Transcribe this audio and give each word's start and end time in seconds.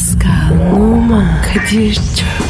Pascal, 0.00 0.72
Oman, 0.72 1.42
Kadir 1.42 1.94
çok 1.94 2.49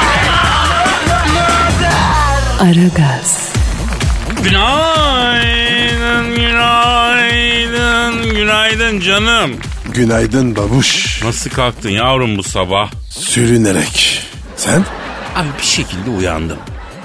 Aragaz, 2.61 3.53
Günaydın, 4.43 6.35
günaydın, 6.35 8.35
günaydın 8.35 8.99
canım. 8.99 9.51
Günaydın 9.93 10.55
babuş. 10.55 11.21
Nasıl 11.23 11.49
kalktın 11.49 11.89
yavrum 11.89 12.37
bu 12.37 12.43
sabah? 12.43 12.91
Sürünerek. 13.09 14.23
Sen? 14.55 14.85
Abi 15.35 15.47
bir 15.59 15.65
şekilde 15.65 16.09
uyandım. 16.09 16.57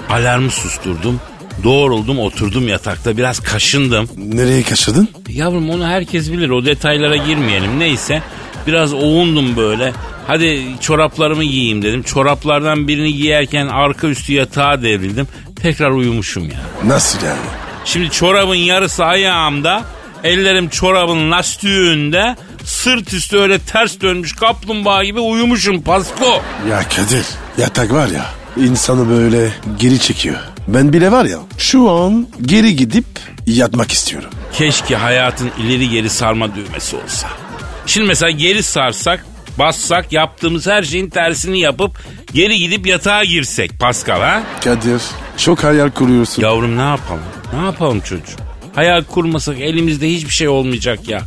Alarmı 0.09 0.51
susturdum. 0.51 1.21
Doğruldum 1.63 2.19
oturdum 2.19 2.67
yatakta 2.67 3.17
biraz 3.17 3.39
kaşındım. 3.39 4.09
Nereye 4.17 4.63
kaçırdın? 4.63 5.09
Yavrum 5.29 5.69
onu 5.69 5.87
herkes 5.87 6.31
bilir 6.31 6.49
o 6.49 6.65
detaylara 6.65 7.15
girmeyelim 7.15 7.79
neyse. 7.79 8.21
Biraz 8.67 8.93
oğundum 8.93 9.57
böyle. 9.57 9.93
Hadi 10.27 10.63
çoraplarımı 10.81 11.43
giyeyim 11.43 11.81
dedim. 11.81 12.03
Çoraplardan 12.03 12.87
birini 12.87 13.13
giyerken 13.13 13.67
arka 13.67 14.07
üstü 14.07 14.33
yatağa 14.33 14.81
devrildim. 14.81 15.27
Tekrar 15.61 15.91
uyumuşum 15.91 16.43
ya. 16.43 16.59
Nasıl 16.85 17.25
yani? 17.25 17.39
Şimdi 17.85 18.09
çorabın 18.09 18.55
yarısı 18.55 19.05
ayağımda. 19.05 19.83
Ellerim 20.23 20.69
çorabın 20.69 21.31
lastiğinde. 21.31 22.35
Sırt 22.63 23.13
üstü 23.13 23.37
öyle 23.37 23.59
ters 23.59 24.01
dönmüş 24.01 24.33
kaplumbağa 24.33 25.03
gibi 25.03 25.19
uyumuşum 25.19 25.81
Pasko. 25.81 26.41
Ya 26.69 26.83
Kadir 26.89 27.25
yatak 27.57 27.91
var 27.93 28.07
ya 28.07 28.25
insanı 28.57 29.09
böyle 29.09 29.51
geri 29.79 29.99
çekiyor. 29.99 30.37
Ben 30.67 30.93
bile 30.93 31.11
var 31.11 31.25
ya 31.25 31.37
şu 31.57 31.89
an 31.89 32.27
geri 32.41 32.75
gidip 32.75 33.05
yatmak 33.45 33.91
istiyorum. 33.91 34.29
Keşke 34.53 34.95
hayatın 34.95 35.51
ileri 35.59 35.89
geri 35.89 36.09
sarma 36.09 36.55
düğmesi 36.55 36.95
olsa. 36.95 37.27
Şimdi 37.85 38.07
mesela 38.07 38.31
geri 38.31 38.63
sarsak, 38.63 39.25
bassak 39.59 40.11
yaptığımız 40.13 40.67
her 40.67 40.83
şeyin 40.83 41.09
tersini 41.09 41.59
yapıp 41.59 41.91
geri 42.33 42.59
gidip 42.59 42.87
yatağa 42.87 43.23
girsek 43.23 43.79
Pascal 43.79 44.21
ha? 44.21 44.43
Kadir 44.63 45.01
çok 45.37 45.63
hayal 45.63 45.89
kuruyorsun. 45.89 46.41
Yavrum 46.41 46.77
ne 46.77 46.81
yapalım? 46.81 47.21
Ne 47.53 47.65
yapalım 47.65 47.99
çocuğum? 47.99 48.35
Hayal 48.75 49.03
kurmasak 49.03 49.59
elimizde 49.59 50.09
hiçbir 50.09 50.33
şey 50.33 50.47
olmayacak 50.47 51.07
ya. 51.07 51.21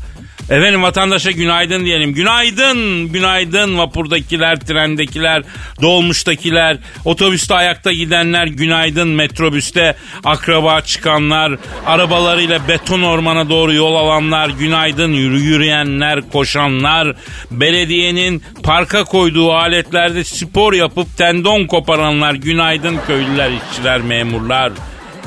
Efendim 0.51 0.83
vatandaşa 0.83 1.31
günaydın 1.31 1.85
diyelim. 1.85 2.15
Günaydın, 2.15 3.09
günaydın. 3.13 3.79
Vapurdakiler, 3.79 4.61
trendekiler, 4.61 5.43
dolmuştakiler, 5.83 6.79
otobüste 7.05 7.55
ayakta 7.55 7.93
gidenler, 7.93 8.47
günaydın. 8.47 9.09
Metrobüste 9.09 9.97
akraba 10.25 10.81
çıkanlar, 10.81 11.53
arabalarıyla 11.87 12.69
beton 12.69 13.03
ormana 13.03 13.49
doğru 13.49 13.73
yol 13.73 13.95
alanlar, 13.95 14.49
günaydın. 14.49 15.13
Yürü 15.13 15.41
yürüyenler, 15.41 16.21
koşanlar, 16.33 17.17
belediyenin 17.51 18.43
parka 18.63 19.05
koyduğu 19.05 19.53
aletlerde 19.53 20.25
spor 20.25 20.73
yapıp 20.73 21.17
tendon 21.17 21.67
koparanlar, 21.67 22.35
günaydın. 22.35 22.99
Köylüler, 23.07 23.51
işçiler, 23.51 24.01
memurlar. 24.01 24.73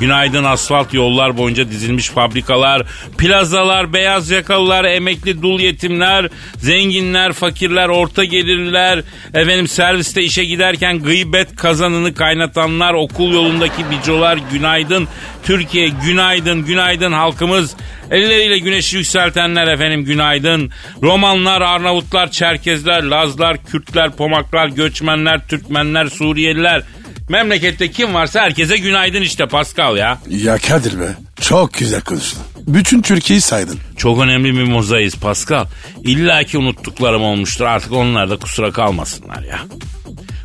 Günaydın 0.00 0.44
asfalt 0.44 0.94
yollar 0.94 1.36
boyunca 1.36 1.70
dizilmiş 1.70 2.08
fabrikalar, 2.08 2.82
plazalar, 3.18 3.92
beyaz 3.92 4.30
yakalılar, 4.30 4.84
emekli 4.84 5.42
dul 5.42 5.60
yetimler, 5.60 6.28
zenginler, 6.56 7.32
fakirler, 7.32 7.88
orta 7.88 8.24
gelirler, 8.24 9.02
efendim 9.34 9.68
serviste 9.68 10.22
işe 10.22 10.44
giderken 10.44 10.98
gıybet 10.98 11.56
kazanını 11.56 12.14
kaynatanlar, 12.14 12.94
okul 12.94 13.32
yolundaki 13.32 13.82
bicolar, 13.90 14.38
günaydın 14.52 15.08
Türkiye, 15.44 15.88
günaydın, 15.88 16.64
günaydın 16.64 17.12
halkımız. 17.12 17.76
Elleriyle 18.10 18.58
güneşi 18.58 18.96
yükseltenler 18.96 19.66
efendim 19.66 20.04
günaydın. 20.04 20.70
Romanlar, 21.02 21.60
Arnavutlar, 21.60 22.30
Çerkezler, 22.30 23.02
Lazlar, 23.02 23.64
Kürtler, 23.64 24.10
Pomaklar, 24.10 24.68
Göçmenler, 24.68 25.48
Türkmenler, 25.48 26.06
Suriyeliler. 26.06 26.82
Memlekette 27.28 27.90
kim 27.90 28.14
varsa 28.14 28.40
herkese 28.40 28.76
günaydın 28.76 29.22
işte 29.22 29.46
Pascal 29.46 29.96
ya. 29.96 30.18
Ya 30.28 30.58
Kadir 30.58 31.00
be 31.00 31.08
çok 31.40 31.74
güzel 31.74 32.00
konuştun. 32.00 32.42
Bütün 32.66 33.02
Türkiye'yi 33.02 33.40
saydın. 33.40 33.78
Çok 33.96 34.20
önemli 34.20 34.54
bir 34.54 34.62
mozaiz 34.64 35.16
Pascal. 35.16 35.66
İlla 36.02 36.44
ki 36.44 36.58
unuttuklarım 36.58 37.22
olmuştur 37.22 37.64
artık 37.64 37.92
onlar 37.92 38.30
da 38.30 38.36
kusura 38.36 38.72
kalmasınlar 38.72 39.42
ya. 39.42 39.58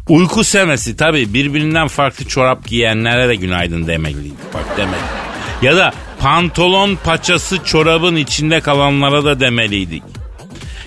Uyku 0.09 0.43
semesi 0.43 0.95
tabii 0.97 1.33
birbirinden 1.33 1.87
farklı 1.87 2.25
çorap 2.25 2.67
giyenlere 2.67 3.27
de 3.27 3.35
günaydın 3.35 3.87
demeliydik 3.87 4.53
bak 4.53 4.65
demek. 4.77 4.99
Ya 5.61 5.77
da 5.77 5.93
pantolon 6.19 6.95
paçası 7.03 7.63
çorabın 7.63 8.15
içinde 8.15 8.61
kalanlara 8.61 9.25
da 9.25 9.39
demeliydik. 9.39 10.03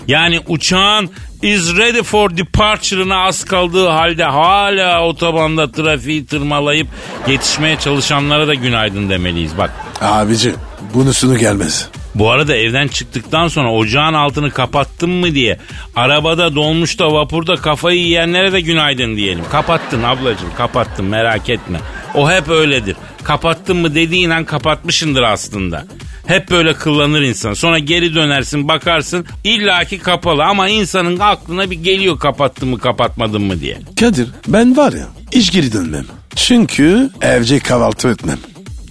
Yani 0.07 0.39
uçağın 0.47 1.09
is 1.41 1.77
ready 1.77 2.03
for 2.03 2.37
departure'ına 2.37 3.23
az 3.23 3.45
kaldığı 3.45 3.87
halde 3.87 4.23
hala 4.23 5.05
otobanda 5.05 5.71
trafiği 5.71 6.25
tırmalayıp 6.25 6.87
yetişmeye 7.27 7.79
çalışanlara 7.79 8.47
da 8.47 8.53
günaydın 8.53 9.09
demeliyiz 9.09 9.57
bak. 9.57 9.71
Abici 10.01 10.53
bunu 10.93 11.13
sunu 11.13 11.37
gelmez. 11.37 11.89
Bu 12.15 12.31
arada 12.31 12.55
evden 12.55 12.87
çıktıktan 12.87 13.47
sonra 13.47 13.73
ocağın 13.73 14.13
altını 14.13 14.51
kapattın 14.51 15.09
mı 15.09 15.35
diye 15.35 15.57
arabada 15.95 16.55
dolmuşta 16.55 17.13
vapurda 17.13 17.55
kafayı 17.55 17.99
yiyenlere 17.99 18.51
de 18.53 18.61
günaydın 18.61 19.15
diyelim. 19.15 19.45
Kapattın 19.51 20.03
ablacığım 20.03 20.53
kapattın 20.57 21.05
merak 21.05 21.49
etme. 21.49 21.79
O 22.15 22.31
hep 22.31 22.49
öyledir. 22.49 22.95
Kapattın 23.23 23.77
mı 23.77 23.95
dediğin 23.95 24.29
an 24.29 24.45
kapatmışındır 24.45 25.21
aslında. 25.21 25.85
Hep 26.27 26.51
böyle 26.51 26.73
kıllanır 26.73 27.21
insan. 27.21 27.53
Sonra 27.53 27.79
geri 27.79 28.15
dönersin 28.15 28.67
bakarsın 28.67 29.25
illaki 29.43 29.99
kapalı 29.99 30.43
ama 30.43 30.69
insanın 30.69 31.19
aklına 31.19 31.71
bir 31.71 31.75
geliyor 31.75 32.19
kapattın 32.19 32.69
mı 32.69 32.79
kapatmadın 32.79 33.41
mı 33.41 33.61
diye. 33.61 33.77
Kadir 33.99 34.27
ben 34.47 34.77
var 34.77 34.93
ya 34.93 35.07
hiç 35.31 35.51
geri 35.51 35.73
dönmem. 35.73 36.05
Çünkü 36.35 37.09
evce 37.21 37.59
kahvaltı 37.59 38.09
etmem. 38.09 38.37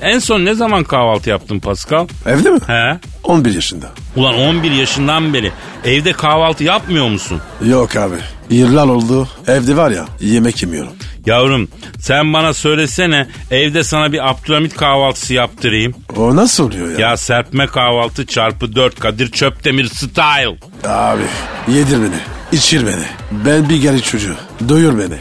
En 0.03 0.19
son 0.19 0.45
ne 0.45 0.55
zaman 0.55 0.85
kahvaltı 0.85 1.31
yaptın 1.31 1.59
Pascal? 1.59 2.07
Evde 2.27 2.51
mi? 2.51 2.59
He? 2.67 2.99
11 3.25 3.55
yaşında. 3.55 3.87
Ulan 4.17 4.35
11 4.35 4.71
yaşından 4.71 5.35
beri 5.35 5.53
evde 5.85 6.13
kahvaltı 6.13 6.65
yapmıyor 6.65 7.09
musun? 7.09 7.41
Yok 7.65 7.97
abi. 7.97 8.15
Yıllar 8.51 8.87
oldu. 8.87 9.29
Evde 9.47 9.77
var 9.77 9.91
ya 9.91 10.07
yemek 10.21 10.63
yemiyorum. 10.63 10.93
Yavrum 11.27 11.69
sen 12.01 12.33
bana 12.33 12.55
söylesene 12.55 13.29
evde 13.51 13.85
sana 13.85 14.13
bir 14.13 14.31
Abdülhamit 14.31 14.77
kahvaltısı 14.77 15.35
yaptırayım. 15.35 15.95
O 16.17 16.37
nasıl 16.37 16.67
oluyor 16.67 16.99
ya? 16.99 17.09
Ya 17.09 17.17
serpme 17.17 17.67
kahvaltı 17.67 18.27
çarpı 18.27 18.75
4 18.75 19.01
Kadir 19.01 19.31
Çöptemir 19.31 19.87
style. 19.87 20.57
Abi 20.89 21.23
yedir 21.69 21.97
beni. 21.99 22.19
içir 22.53 22.87
beni. 22.87 23.05
Ben 23.45 23.69
bir 23.69 23.83
gari 23.83 24.03
çocuğu. 24.03 24.35
Doyur 24.69 24.99
beni. 24.99 25.17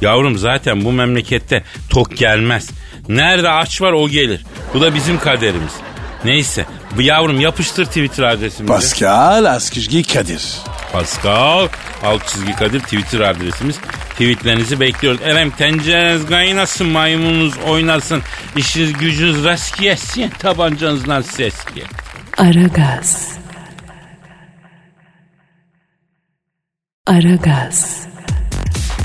Yavrum 0.00 0.38
zaten 0.38 0.84
bu 0.84 0.92
memlekette 0.92 1.64
tok 1.90 2.16
gelmez. 2.16 2.70
Nerede 3.08 3.50
aç 3.50 3.80
var 3.80 3.92
o 3.92 4.08
gelir. 4.08 4.40
Bu 4.74 4.80
da 4.80 4.94
bizim 4.94 5.18
kaderimiz. 5.18 5.72
Neyse 6.24 6.66
bu 6.96 7.02
yavrum 7.02 7.40
yapıştır 7.40 7.84
Twitter 7.84 8.24
adresimizi. 8.24 8.72
Pascal 8.72 9.44
Askizgi 9.44 10.02
Kadir. 10.02 10.42
Pascal 10.92 11.68
alt 12.04 12.28
çizgi 12.28 12.56
Kadir 12.56 12.80
Twitter 12.80 13.20
adresimiz. 13.20 13.76
Tweetlerinizi 14.10 14.80
bekliyoruz. 14.80 15.20
Efendim 15.22 15.54
tencereniz 15.58 16.26
kaynasın, 16.26 16.86
maymununuz 16.86 17.58
oynasın, 17.58 18.22
işiniz 18.56 18.92
gücünüz 18.92 19.44
rast 19.44 19.78
gelsin, 19.80 20.30
tabancanızdan 20.38 21.22
ses 21.22 21.54
gel. 21.74 21.84
Aragaz. 22.38 23.38
Aragaz. 27.06 28.05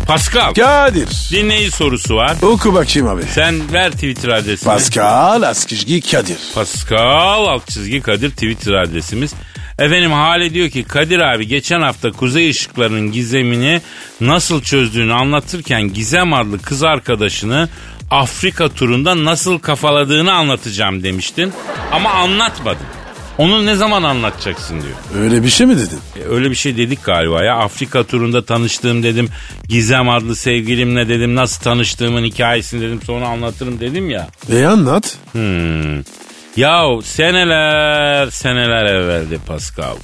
Pascal, 0.08 0.54
Kadir. 0.54 1.08
dinleyici 1.32 1.72
sorusu 1.72 2.16
var. 2.16 2.38
Oku 2.42 2.74
bakayım 2.74 3.08
abi. 3.08 3.24
Sen 3.24 3.74
ver 3.74 3.92
Twitter 3.92 4.30
adresini. 4.30 4.66
Pascal 4.74 5.42
Askizgi 5.42 6.02
Kadir. 6.02 6.38
Pascal 6.56 7.46
alt 7.48 7.68
çizgi 7.68 8.02
Kadir 8.02 8.30
Twitter 8.32 8.74
adresimiz. 8.74 9.34
Efendim 9.80 10.12
Hale 10.12 10.54
diyor 10.54 10.70
ki 10.70 10.84
Kadir 10.84 11.20
abi 11.20 11.48
geçen 11.48 11.82
hafta 11.82 12.12
kuzey 12.12 12.50
ışıklarının 12.50 13.12
gizemini 13.12 13.82
nasıl 14.22 14.62
çözdüğünü 14.62 15.14
anlatırken 15.14 15.94
Gizem 15.94 16.34
adlı 16.34 16.60
kız 16.62 16.84
arkadaşını 16.84 17.70
Afrika 18.12 18.70
turunda 18.70 19.26
nasıl 19.26 19.60
kafaladığını 19.60 20.34
anlatacağım 20.34 21.04
demiştin. 21.04 21.54
Ama 21.92 22.10
anlatmadın. 22.10 22.86
Onu 23.38 23.66
ne 23.66 23.76
zaman 23.76 24.04
anlatacaksın 24.04 24.82
diyor. 24.82 25.24
Öyle 25.24 25.44
bir 25.44 25.50
şey 25.50 25.68
mi 25.68 25.78
dedin? 25.78 26.00
E, 26.20 26.24
öyle 26.24 26.50
bir 26.50 26.56
şey 26.56 26.78
dedik 26.78 27.04
galiba 27.04 27.44
ya. 27.44 27.56
Afrika 27.56 28.04
turunda 28.04 28.46
tanıştığım 28.46 29.04
dedim. 29.04 29.30
Gizem 29.68 30.10
adlı 30.10 30.36
sevgilimle 30.36 31.10
dedim. 31.10 31.36
Nasıl 31.36 31.64
tanıştığımın 31.64 32.24
hikayesini 32.24 32.82
dedim. 32.82 33.00
Sonra 33.06 33.28
anlatırım 33.28 33.80
dedim 33.80 34.10
ya. 34.10 34.28
E 34.52 34.66
anlat. 34.66 35.18
Hmm. 35.32 36.02
Yahu 36.56 37.02
seneler 37.02 38.30
seneler 38.30 38.86
evveldi 38.86 39.40
Pascal. 39.48 39.96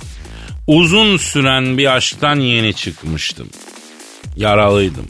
Uzun 0.68 1.18
süren 1.18 1.78
bir 1.78 1.96
aşktan 1.96 2.36
yeni 2.40 2.74
çıkmıştım. 2.74 3.50
Yaralıydım. 4.36 5.06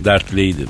Dertliydim. 0.00 0.68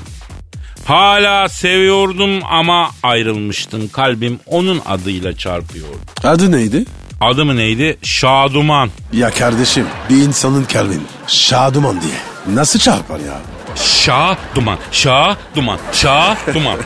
Hala 0.85 1.49
seviyordum 1.49 2.39
ama 2.49 2.89
ayrılmıştım. 3.03 3.89
Kalbim 3.89 4.39
onun 4.45 4.81
adıyla 4.85 5.37
çarpıyordu. 5.37 5.97
Adı 6.23 6.51
neydi? 6.51 6.85
Adı 7.21 7.45
mı 7.45 7.57
neydi? 7.57 7.97
Şaduman. 8.03 8.89
Ya 9.13 9.31
kardeşim 9.31 9.85
bir 10.09 10.15
insanın 10.15 10.63
kalbin 10.63 11.03
şaduman 11.27 12.01
diye. 12.01 12.55
Nasıl 12.55 12.79
çarpar 12.79 13.19
ya? 13.19 13.39
Şah 13.75 14.37
duman, 14.55 14.77
şah 14.91 15.35
duman, 15.55 15.79
şah 15.93 16.53
duman. 16.53 16.77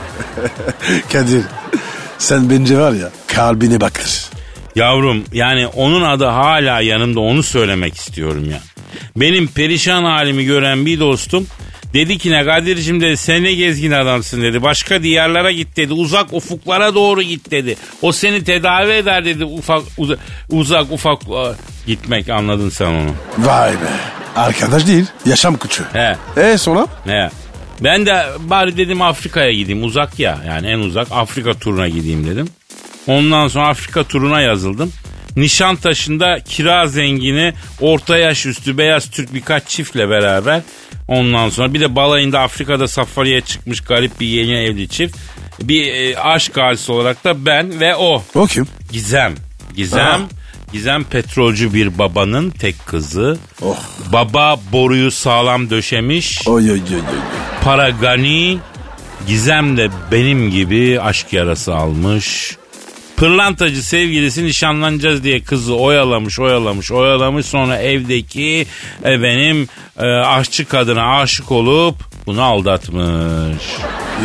Kadir 1.12 1.44
sen 2.18 2.50
bence 2.50 2.78
var 2.78 2.92
ya 2.92 3.10
kalbine 3.28 3.82
bakır. 3.82 4.30
Yavrum 4.76 5.24
yani 5.34 5.68
onun 5.68 6.02
adı 6.02 6.26
hala 6.26 6.82
yanımda 6.82 7.20
onu 7.20 7.44
söylemek 7.44 7.96
istiyorum 7.96 8.50
ya. 8.52 8.60
Benim 9.16 9.48
perişan 9.48 10.04
halimi 10.04 10.46
gören 10.46 10.86
bir 10.86 11.00
dostum 11.00 11.48
dedi 11.94 12.18
ki 12.18 12.32
ne 12.32 12.46
Kadir'cim 12.46 13.02
dedi 13.02 13.18
sen 13.18 13.44
ne 13.44 13.54
gezgin 13.54 13.92
adamsın 13.92 14.42
dedi. 14.42 14.62
Başka 14.64 15.04
diyarlara 15.04 15.52
git 15.52 15.78
dedi. 15.78 15.94
Uzak 15.94 16.34
ufuklara 16.34 16.96
doğru 16.96 17.22
git 17.22 17.52
dedi. 17.52 17.78
O 18.02 18.12
seni 18.12 18.44
tedavi 18.44 18.92
eder 18.92 19.26
dedi. 19.26 19.46
Ufak 19.46 19.84
uza- 19.98 20.18
uzak 20.50 20.92
ufak 20.92 21.22
e, 21.24 21.44
gitmek 21.88 22.30
anladın 22.30 22.70
sen 22.70 22.86
onu. 22.86 23.10
Vay 23.38 23.72
be. 23.72 23.90
Arkadaş 24.36 24.88
değil 24.88 25.06
yaşam 25.26 25.56
kuçu. 25.58 25.84
He. 25.94 26.16
E 26.38 26.58
sonra? 26.58 26.88
Ne? 27.06 27.30
Ben 27.82 28.06
de 28.06 28.26
bari 28.40 28.78
dedim 28.78 29.02
Afrika'ya 29.02 29.52
gideyim 29.54 29.84
uzak 29.84 30.20
ya 30.20 30.38
yani 30.48 30.68
en 30.68 30.80
uzak 30.80 31.08
Afrika 31.12 31.54
turuna 31.54 31.88
gideyim 31.88 32.28
dedim. 32.28 32.50
Ondan 33.08 33.48
sonra 33.48 33.68
Afrika 33.68 34.04
turuna 34.04 34.42
yazıldım. 34.42 34.92
Nişantaşı'nda 35.36 36.40
kira 36.40 36.88
zengini 36.88 37.54
orta 37.82 38.18
yaş 38.18 38.46
üstü 38.46 38.78
beyaz 38.78 39.10
Türk 39.10 39.34
birkaç 39.34 39.68
çiftle 39.68 40.10
beraber 40.10 40.62
ondan 41.08 41.50
sonra 41.50 41.74
bir 41.74 41.80
de 41.80 41.96
balayında 41.96 42.40
Afrika'da 42.40 42.88
safariye 42.88 43.42
çıkmış 43.42 43.82
garip 43.82 44.20
bir 44.20 44.28
yeni 44.28 44.54
evli 44.54 44.90
çift. 44.90 45.18
Bir 45.62 45.94
e, 45.94 46.18
aşk 46.20 46.58
halisi 46.58 46.92
olarak 46.92 47.24
da 47.24 47.46
ben 47.46 47.80
ve 47.80 47.96
o. 47.96 48.24
O 48.36 48.46
kim? 48.46 48.68
Gizem. 48.92 49.36
Gizem. 49.76 50.08
Aha. 50.08 50.20
Gizem 50.74 51.04
petrolcü 51.04 51.74
bir 51.74 51.98
babanın 51.98 52.50
tek 52.50 52.86
kızı. 52.86 53.38
Oh. 53.62 53.78
Baba 54.14 54.60
boruyu 54.72 55.12
sağlam 55.12 55.70
döşemiş. 55.70 56.48
Oy 56.48 56.72
oy 56.72 56.72
oy 56.72 56.96
oy. 56.96 57.02
Para 57.64 57.90
gani. 57.90 58.60
Gizem 59.28 59.78
de 59.78 59.90
benim 60.12 60.52
gibi 60.52 61.02
aşk 61.02 61.34
yarası 61.34 61.76
almış. 61.76 62.58
Pırlantacı 63.20 63.84
sevgilisi 63.84 64.46
nişanlanacağız 64.46 65.24
diye 65.24 65.42
kızı 65.42 65.76
oyalamış, 65.76 66.40
oyalamış, 66.40 66.92
oyalamış. 66.92 67.46
Sonra 67.46 67.78
evdeki 67.78 68.68
efendim 69.04 69.68
e, 70.00 70.06
aşçı 70.06 70.66
kadına 70.66 71.20
aşık 71.20 71.52
olup 71.52 71.96
bunu 72.26 72.42
aldatmış. 72.42 73.64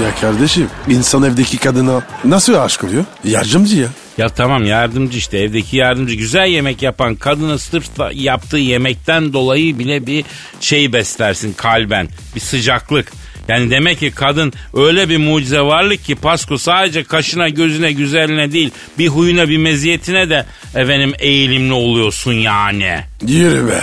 Ya 0.02 0.14
kardeşim 0.20 0.68
insan 0.88 1.22
evdeki 1.22 1.58
kadına 1.58 2.02
nasıl 2.24 2.54
aşık 2.54 2.84
oluyor? 2.84 3.04
Yardımcı 3.24 3.76
ya. 3.76 3.88
Ya 4.18 4.28
tamam 4.28 4.64
yardımcı 4.64 5.18
işte 5.18 5.38
evdeki 5.38 5.76
yardımcı 5.76 6.14
güzel 6.14 6.48
yemek 6.48 6.82
yapan 6.82 7.14
kadına 7.14 7.58
sırf 7.58 7.90
yaptığı 8.12 8.56
yemekten 8.56 9.32
dolayı 9.32 9.78
bile 9.78 10.06
bir 10.06 10.24
şey 10.60 10.92
beslersin 10.92 11.52
kalben 11.52 12.08
bir 12.34 12.40
sıcaklık. 12.40 13.12
Yani 13.48 13.70
demek 13.70 13.98
ki 13.98 14.10
kadın 14.10 14.52
öyle 14.74 15.08
bir 15.08 15.16
mucize 15.16 15.60
varlık 15.60 16.04
ki 16.04 16.14
Pasko 16.14 16.58
sadece 16.58 17.04
kaşına 17.04 17.48
gözüne 17.48 17.92
güzeline 17.92 18.52
değil 18.52 18.70
bir 18.98 19.08
huyuna 19.08 19.48
bir 19.48 19.58
meziyetine 19.58 20.30
de 20.30 20.46
efendim 20.74 21.12
eğilimli 21.18 21.72
oluyorsun 21.72 22.32
yani. 22.32 23.00
Yürü 23.26 23.68
be. 23.68 23.82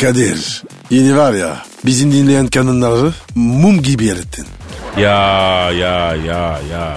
Kadir 0.00 0.62
yeni 0.90 1.16
var 1.16 1.34
ya 1.34 1.62
bizim 1.84 2.12
dinleyen 2.12 2.46
kadınları 2.46 3.12
mum 3.34 3.82
gibi 3.82 4.08
erittin. 4.08 4.46
Ya 4.98 5.70
ya 5.70 6.16
ya 6.16 6.60
ya. 6.72 6.96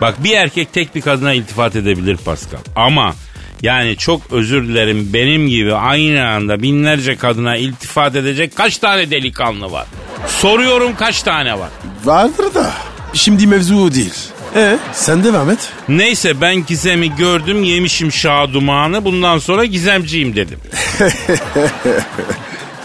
Bak 0.00 0.24
bir 0.24 0.36
erkek 0.36 0.72
tek 0.72 0.94
bir 0.94 1.00
kadına 1.00 1.32
iltifat 1.32 1.76
edebilir 1.76 2.16
Pascal. 2.16 2.58
Ama 2.76 3.14
yani 3.62 3.96
çok 3.96 4.32
özür 4.32 4.68
dilerim 4.68 5.12
benim 5.12 5.48
gibi 5.48 5.74
aynı 5.74 6.26
anda 6.28 6.62
binlerce 6.62 7.16
kadına 7.16 7.56
iltifat 7.56 8.16
edecek 8.16 8.56
kaç 8.56 8.78
tane 8.78 9.10
delikanlı 9.10 9.72
var? 9.72 9.86
Soruyorum 10.26 10.96
kaç 10.96 11.22
tane 11.22 11.58
var? 11.58 11.68
Vardır 12.04 12.54
da 12.54 12.70
şimdi 13.14 13.46
mevzu 13.46 13.76
o 13.76 13.92
değil. 13.94 14.14
E 14.56 14.78
sen 14.92 15.24
devam 15.24 15.50
et. 15.50 15.58
Neyse 15.88 16.40
ben 16.40 16.66
Gizem'i 16.66 17.16
gördüm 17.16 17.62
yemişim 17.62 18.12
şadumanı 18.12 19.04
bundan 19.04 19.38
sonra 19.38 19.64
Gizemciyim 19.64 20.36
dedim. 20.36 20.58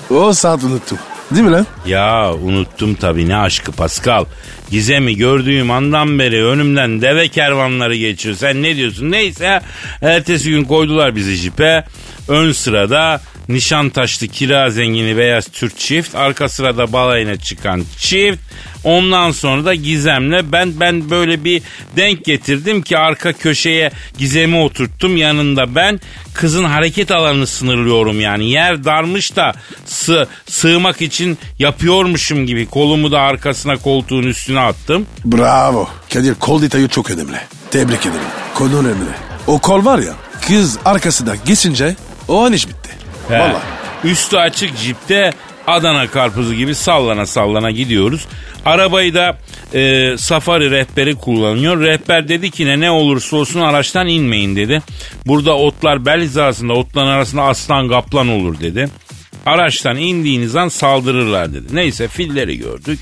O 0.10 0.34
saat 0.34 0.63
unuttum. 0.63 0.98
Değil 1.31 1.45
mi 1.45 1.51
lan? 1.51 1.66
Ya 1.86 2.34
unuttum 2.34 2.95
tabii 2.95 3.30
ne 3.30 3.36
aşkı 3.38 3.72
Pascal. 3.72 4.25
Gizem'i 4.72 5.16
gördüğüm 5.18 5.72
andan 5.72 6.19
beri 6.19 6.45
önümden 6.45 7.01
deve 7.01 7.28
kervanları 7.28 7.95
geçiyor. 7.95 8.36
Sen 8.36 8.63
ne 8.63 8.75
diyorsun? 8.75 9.12
Neyse 9.12 9.62
ertesi 10.01 10.50
gün 10.50 10.63
koydular 10.63 11.16
bizi 11.16 11.36
jipe. 11.36 11.86
Ön 12.28 12.51
sırada 12.51 13.22
Nişantaşlı 13.50 14.28
kira 14.28 14.70
zengini 14.70 15.18
beyaz 15.18 15.48
Türk 15.48 15.78
çift. 15.78 16.16
Arka 16.16 16.50
sırada 16.50 16.94
balayına 16.94 17.36
çıkan 17.38 17.84
çift. 17.98 18.40
Ondan 18.84 19.32
sonra 19.32 19.66
da 19.66 19.76
Gizem'le 19.76 20.52
ben 20.52 20.80
ben 20.80 21.10
böyle 21.10 21.44
bir 21.44 21.62
denk 21.96 22.26
getirdim 22.26 22.82
ki 22.82 22.98
arka 22.98 23.34
köşeye 23.34 23.92
Gizem'i 24.18 24.58
oturttum 24.58 25.18
yanında 25.18 25.76
ben 25.76 26.00
kızın 26.34 26.64
hareket 26.64 27.12
alanını 27.12 27.48
sınırlıyorum 27.48 28.22
yani 28.22 28.50
yer 28.50 28.84
darmış 28.84 29.36
da 29.36 29.54
sı 29.86 30.28
sığmak 30.46 31.02
için 31.02 31.38
yapıyormuşum 31.60 32.46
gibi 32.46 32.66
kolumu 32.66 33.12
da 33.12 33.20
arkasına 33.20 33.78
koltuğun 33.78 34.24
üstüne 34.24 34.60
attım. 34.60 35.06
Bravo. 35.26 35.90
Kadir 36.14 36.36
kol 36.36 36.62
detayı 36.62 36.88
çok 36.88 37.12
önemli. 37.12 37.38
Tebrik 37.72 38.02
ederim. 38.02 38.28
Kol 38.54 38.74
önemli. 38.74 39.10
O 39.48 39.60
kol 39.60 39.86
var 39.86 40.00
ya 40.00 40.14
kız 40.48 40.78
arkasında 40.86 41.36
geçince 41.46 41.96
o 42.28 42.46
an 42.46 42.54
iş 42.54 42.68
bitti. 42.68 42.90
He. 43.27 43.39
Valla. 43.39 43.62
Üstü 44.03 44.38
açık 44.38 44.77
cipte 44.77 45.31
Adana 45.68 46.07
karpuzu 46.07 46.53
gibi 46.53 46.75
sallana 46.75 47.25
sallana 47.25 47.71
gidiyoruz. 47.71 48.25
Arabayı 48.65 49.13
da 49.13 49.38
e, 49.74 50.13
safari 50.17 50.72
rehberi 50.72 51.15
kullanıyor. 51.15 51.79
Rehber 51.79 52.27
dedi 52.27 52.51
ki 52.51 52.65
ne 52.65 52.79
ne 52.79 52.91
olursa 52.91 53.38
olsun 53.38 53.60
araçtan 53.62 54.07
inmeyin 54.07 54.55
dedi. 54.55 54.81
Burada 55.25 55.57
otlar 55.57 56.05
bel 56.05 56.22
hizasında 56.22 56.74
otların 56.74 57.07
arasında 57.07 57.43
aslan 57.43 57.89
kaplan 57.89 58.27
olur 58.27 58.60
dedi. 58.60 58.89
Araçtan 59.46 59.98
indiğiniz 59.98 60.55
an 60.55 60.67
saldırırlar 60.67 61.53
dedi. 61.53 61.75
Neyse 61.75 62.07
filleri 62.07 62.57
gördük. 62.57 63.00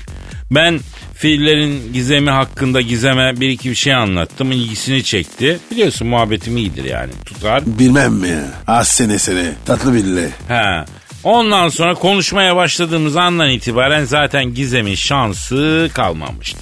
Ben 0.50 0.80
fillerin 1.14 1.92
gizemi 1.92 2.30
hakkında 2.30 2.80
gizeme 2.80 3.40
bir 3.40 3.48
iki 3.48 3.70
bir 3.70 3.74
şey 3.74 3.94
anlattım. 3.94 4.52
İlgisini 4.52 5.04
çekti. 5.04 5.58
Biliyorsun 5.70 6.08
muhabbetim 6.08 6.56
iyidir 6.56 6.84
yani. 6.84 7.12
Tutar. 7.26 7.62
Bilmem 7.66 8.12
mi? 8.12 8.36
Az 8.66 8.88
sene 8.88 9.18
sene. 9.18 9.52
Tatlı 9.66 9.94
bille. 9.94 10.30
He. 10.48 10.84
Ondan 11.24 11.68
sonra 11.68 11.94
konuşmaya 11.94 12.56
başladığımız 12.56 13.16
andan 13.16 13.50
itibaren 13.50 14.04
zaten 14.04 14.54
Gizem'in 14.54 14.94
şansı 14.94 15.90
kalmamıştı. 15.94 16.60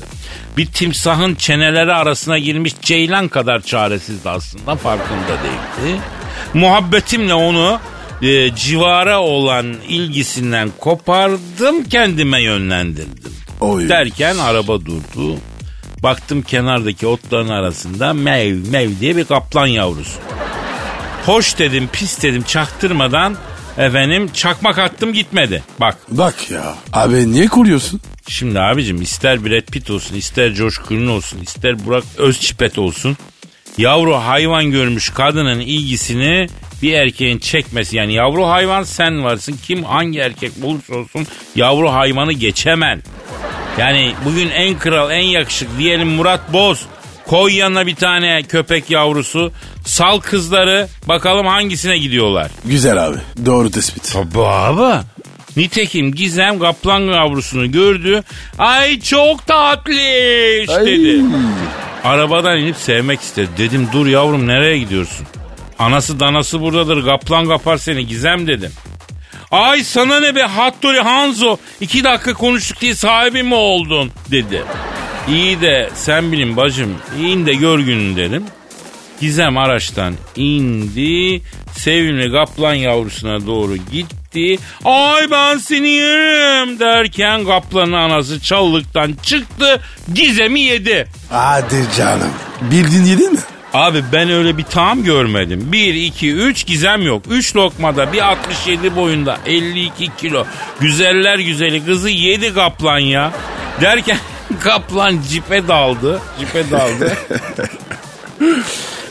Bir 0.57 0.67
timsahın 0.67 1.35
çeneleri 1.35 1.93
arasına 1.93 2.39
girmiş 2.39 2.73
ceylan 2.81 3.29
kadar 3.29 3.61
çaresizdi 3.61 4.29
aslında 4.31 4.77
farkında 4.77 5.29
değildi. 5.29 6.01
Muhabbetimle 6.55 7.35
onu 7.35 7.81
e, 8.23 8.55
civara 8.55 9.21
olan 9.21 9.75
ilgisinden 9.89 10.71
kopardım 10.81 11.85
kendime 11.85 12.43
yönlendirdim. 12.43 13.33
Oy. 13.65 13.89
Derken 13.89 14.39
araba 14.39 14.81
durdu. 14.81 15.37
Baktım 16.03 16.43
kenardaki 16.43 17.07
otların 17.07 17.49
arasında 17.49 18.13
mev 18.13 18.57
mev 18.71 18.91
diye 19.01 19.17
bir 19.17 19.25
kaplan 19.25 19.67
yavrusu. 19.67 20.19
Hoş 21.27 21.59
dedim 21.59 21.89
pis 21.93 22.23
dedim 22.23 22.43
çaktırmadan 22.43 23.37
efendim 23.79 24.31
çakmak 24.35 24.79
attım 24.79 25.13
gitmedi. 25.13 25.63
Bak 25.81 25.97
Bak 26.09 26.51
ya. 26.51 26.75
Abi 26.93 27.33
niye 27.33 27.47
kuruyorsun? 27.47 28.01
şimdi 28.29 28.61
abicim 28.61 29.03
ister 29.03 29.45
Brad 29.45 29.67
Pitt 29.73 29.91
olsun 29.91 30.17
ister 30.17 30.49
George 30.49 30.75
Clooney 30.89 31.09
olsun 31.09 31.39
ister 31.43 31.87
Burak 31.87 32.05
Özçipet 32.19 32.79
olsun. 32.79 33.17
Yavru 33.79 34.15
hayvan 34.15 34.71
görmüş 34.71 35.11
kadının 35.11 35.61
ilgisini 35.61 36.47
bir 36.83 36.93
erkeğin 36.93 37.39
çekmesi 37.39 37.97
yani 37.97 38.13
yavru 38.15 38.47
hayvan 38.47 38.83
sen 38.83 39.25
varsın 39.25 39.59
kim 39.67 39.85
hangi 39.85 40.19
erkek 40.19 40.53
olursa 40.63 40.95
olsun 40.95 41.27
yavru 41.57 41.93
hayvanı 41.93 42.33
geçemen. 42.33 43.03
Yani 43.79 44.13
bugün 44.25 44.51
en 44.51 44.79
kral 44.79 45.11
en 45.11 45.25
yakışıklı 45.25 45.79
diyelim 45.79 46.09
Murat 46.09 46.53
Boz 46.53 46.87
Koy 47.27 47.55
yanına 47.55 47.87
bir 47.87 47.95
tane 47.95 48.43
köpek 48.43 48.91
yavrusu. 48.91 49.53
Sal 49.87 50.21
kızları 50.21 50.89
bakalım 51.09 51.47
hangisine 51.47 51.99
gidiyorlar. 51.99 52.51
Güzel 52.65 53.07
abi. 53.07 53.17
Doğru 53.47 53.71
tespit. 53.71 54.13
Tabii 54.13 54.39
abi. 54.47 55.05
Nitekim 55.57 56.15
Gizem 56.15 56.59
kaplan 56.59 57.01
yavrusunu 57.01 57.73
gördü. 57.73 58.23
Ay 58.59 59.01
çok 59.01 59.47
tatlış 59.47 60.69
dedi. 60.69 61.23
Arabadan 62.05 62.59
inip 62.59 62.77
sevmek 62.77 63.21
istedi. 63.21 63.49
Dedim 63.59 63.89
dur 63.93 64.07
yavrum 64.07 64.47
nereye 64.47 64.79
gidiyorsun? 64.79 65.27
Anası 65.79 66.21
danası 66.21 66.61
buradadır 66.61 67.05
kaplan 67.05 67.49
kapar 67.49 67.77
seni 67.77 68.07
Gizem 68.07 68.47
dedim. 68.47 68.73
Ay 69.55 69.85
sana 69.85 70.21
ne 70.21 70.35
be 70.35 70.43
Hattori 70.43 71.01
Hanzo 71.01 71.57
iki 71.81 72.05
dakika 72.05 72.35
konuştuk 72.35 72.81
diye 72.81 72.95
sahibi 72.95 73.43
mi 73.43 73.55
oldun 73.55 74.11
dedi. 74.31 74.63
İyi 75.29 75.61
de 75.61 75.91
sen 75.95 76.33
bilin 76.33 76.57
bacım 76.57 76.97
in 77.21 77.47
de 77.47 77.55
gör 77.55 77.79
günün 77.79 78.17
dedim. 78.17 78.45
Gizem 79.21 79.59
araçtan 79.59 80.15
indi. 80.37 81.43
Sevimli 81.73 82.33
kaplan 82.33 82.75
yavrusuna 82.75 83.47
doğru 83.47 83.77
gitti. 83.77 84.59
Ay 84.85 85.31
ben 85.31 85.59
seni 85.59 85.89
yerim 85.89 86.79
derken 86.79 87.45
kaplanın 87.45 87.93
anası 87.93 88.41
çalılıktan 88.41 89.15
çıktı. 89.23 89.81
Gizem'i 90.15 90.61
yedi. 90.61 91.09
Hadi 91.31 91.85
canım. 91.97 92.31
Bildin 92.61 93.05
yedin 93.05 93.33
mi? 93.33 93.39
Abi 93.75 94.05
ben 94.13 94.31
öyle 94.31 94.57
bir 94.59 94.63
tam 94.63 95.05
görmedim. 95.05 95.73
1, 95.73 95.95
2, 95.95 96.33
3 96.33 96.67
gizem 96.67 97.03
yok. 97.03 97.23
3 97.31 97.57
lokmada 97.57 98.13
bir 98.13 98.23
67 98.29 98.97
boyunda 98.97 99.39
52 99.47 100.17
kilo. 100.17 100.45
Güzeller 100.81 101.39
güzeli 101.39 101.85
kızı 101.85 102.09
yedi 102.09 102.55
kaplan 102.55 102.99
ya. 102.99 103.33
Derken 103.81 104.19
kaplan 104.61 105.19
cipe 105.29 105.69
daldı. 105.69 106.21
Cipe 106.41 106.71
daldı. 106.71 107.13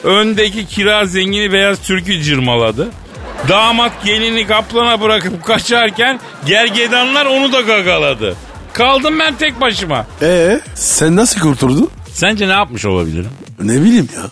Öndeki 0.04 0.66
kira 0.68 1.06
zengini 1.06 1.54
beyaz 1.54 1.80
türkü 1.82 2.22
cırmaladı. 2.24 2.90
Damat 3.50 3.92
gelini 4.06 4.48
kaplana 4.48 5.02
bırakıp 5.02 5.44
kaçarken 5.44 6.20
gergedanlar 6.46 7.26
onu 7.26 7.54
da 7.54 7.62
gagaladı. 7.62 8.36
Kaldım 8.74 9.20
ben 9.20 9.36
tek 9.36 9.62
başıma. 9.62 10.06
Ee, 10.22 10.60
sen 10.76 11.16
nasıl 11.16 11.42
kurtuldun? 11.42 11.90
Sence 12.14 12.48
ne 12.48 12.52
yapmış 12.52 12.86
olabilirim? 12.86 13.30
Ne 13.60 13.82
bileyim 13.82 14.10
ya. 14.16 14.24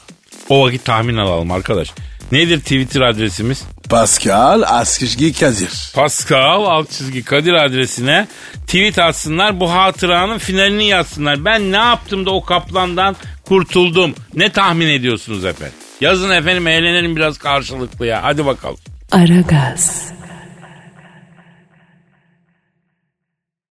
O 0.52 0.66
vakit 0.66 0.86
tahmin 0.86 1.18
alalım 1.18 1.52
arkadaş. 1.52 1.94
Nedir 2.32 2.60
Twitter 2.60 3.02
adresimiz? 3.02 3.64
Pascal 3.90 4.62
Askışgi 4.66 5.34
Kadir. 5.34 5.92
Pascal 5.96 6.66
alt 6.66 6.92
çizgi 6.92 7.24
Kadir 7.24 7.54
adresine 7.54 8.28
tweet 8.68 9.00
atsınlar 9.00 9.60
bu 9.60 9.72
hatıranın 9.72 10.38
finalini 10.38 10.86
yazsınlar. 10.86 11.46
Ben 11.46 11.72
ne 11.72 11.78
yaptım 11.78 12.26
da 12.26 12.32
o 12.32 12.44
kaplandan 12.44 13.16
kurtuldum. 13.48 14.16
Ne 14.36 14.52
tahmin 14.52 14.88
ediyorsunuz 14.88 15.46
efendim? 15.46 15.76
Yazın 16.02 16.32
efendim 16.32 16.68
eğlenelim 16.68 17.16
biraz 17.16 17.38
karşılıklı 17.38 18.06
ya. 18.06 18.24
Hadi 18.24 18.46
bakalım. 18.46 18.78
Aragaz. 19.12 20.12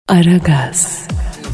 Aragaz. 0.08 1.08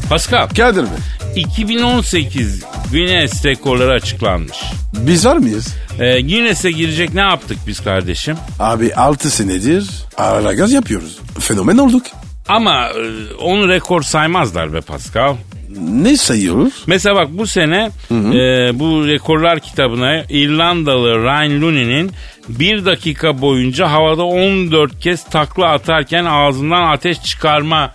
Pascal 0.09 0.47
Kadir 0.47 0.83
mi? 0.83 0.89
2018 1.35 2.63
Guinness 2.91 3.45
rekorları 3.45 3.91
açıklanmış. 3.91 4.57
Biz 4.93 5.25
var 5.25 5.37
mıyız? 5.37 5.75
Ee, 5.99 6.21
Guinness'e 6.21 6.71
girecek 6.71 7.13
ne 7.13 7.21
yaptık 7.21 7.57
biz 7.67 7.79
kardeşim? 7.79 8.37
Abi 8.59 8.95
6 8.95 9.29
senedir 9.31 9.89
ara 10.17 10.53
gaz 10.53 10.71
yapıyoruz. 10.73 11.19
Fenomen 11.39 11.77
olduk. 11.77 12.05
Ama 12.47 12.87
e, 12.87 13.33
onu 13.33 13.67
rekor 13.69 14.01
saymazlar 14.01 14.73
be 14.73 14.81
Pascal. 14.81 15.35
Ne 15.79 16.17
sayıyoruz? 16.17 16.73
Mesela 16.87 17.15
bak 17.15 17.27
bu 17.31 17.47
sene 17.47 17.91
e, 18.11 18.79
bu 18.79 19.07
rekorlar 19.07 19.59
kitabına 19.59 20.23
İrlandalı 20.29 21.23
Ryan 21.23 21.61
Looney'nin 21.61 22.11
bir 22.49 22.85
dakika 22.85 23.41
boyunca 23.41 23.91
havada 23.91 24.23
14 24.23 24.99
kez 24.99 25.23
takla 25.23 25.65
atarken 25.67 26.25
ağzından 26.25 26.83
ateş 26.93 27.23
çıkarma 27.23 27.93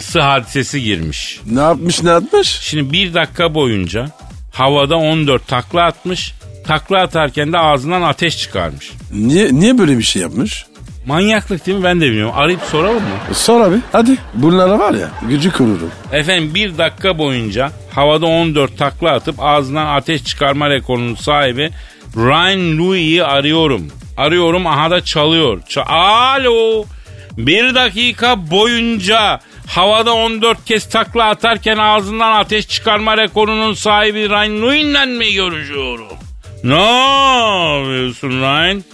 sı 0.00 0.20
hadisesi 0.20 0.82
girmiş. 0.82 1.40
Ne 1.46 1.60
yapmış 1.60 2.02
ne 2.02 2.10
atmış? 2.12 2.48
Şimdi 2.48 2.92
bir 2.92 3.14
dakika 3.14 3.54
boyunca 3.54 4.06
havada 4.52 4.96
14 4.96 5.46
takla 5.48 5.82
atmış. 5.84 6.34
Takla 6.66 7.02
atarken 7.02 7.52
de 7.52 7.58
ağzından 7.58 8.02
ateş 8.02 8.38
çıkarmış. 8.38 8.92
Niye, 9.12 9.48
niye 9.52 9.78
böyle 9.78 9.98
bir 9.98 10.02
şey 10.02 10.22
yapmış? 10.22 10.66
Manyaklık 11.06 11.66
değil 11.66 11.78
mi 11.78 11.84
ben 11.84 12.00
de 12.00 12.04
bilmiyorum. 12.06 12.34
Arayıp 12.36 12.60
soralım 12.70 13.02
mı? 13.02 13.34
Sor 13.34 13.60
abi 13.60 13.76
hadi. 13.92 14.16
Bunlara 14.34 14.78
var 14.78 14.94
ya 14.94 15.10
gücü 15.28 15.52
kururum. 15.52 15.90
Efendim 16.12 16.54
bir 16.54 16.78
dakika 16.78 17.18
boyunca 17.18 17.70
havada 17.90 18.26
14 18.26 18.78
takla 18.78 19.10
atıp 19.10 19.34
ağzından 19.38 19.86
ateş 19.86 20.24
çıkarma 20.24 20.70
rekorunun 20.70 21.14
sahibi 21.14 21.70
Ryan 22.16 22.78
Louis'i 22.78 23.24
arıyorum. 23.24 23.88
Arıyorum 24.16 24.66
aha 24.66 24.90
da 24.90 25.04
çalıyor. 25.04 25.60
Ça- 25.68 25.84
Alo. 25.88 26.84
Bir 27.38 27.74
dakika 27.74 28.50
boyunca 28.50 29.40
havada 29.68 30.12
14 30.14 30.64
kez 30.64 30.88
takla 30.88 31.24
atarken 31.24 31.76
ağzından 31.76 32.32
ateş 32.32 32.68
çıkarma 32.68 33.16
rekorunun 33.16 33.74
sahibi 33.74 34.28
Ryan 34.28 34.62
Louis'le 34.62 35.06
mi 35.18 35.32
görüşüyorum? 35.32 36.06
Ne 36.64 36.74
yapıyorsun 37.78 38.30
Ryan? 38.30 38.84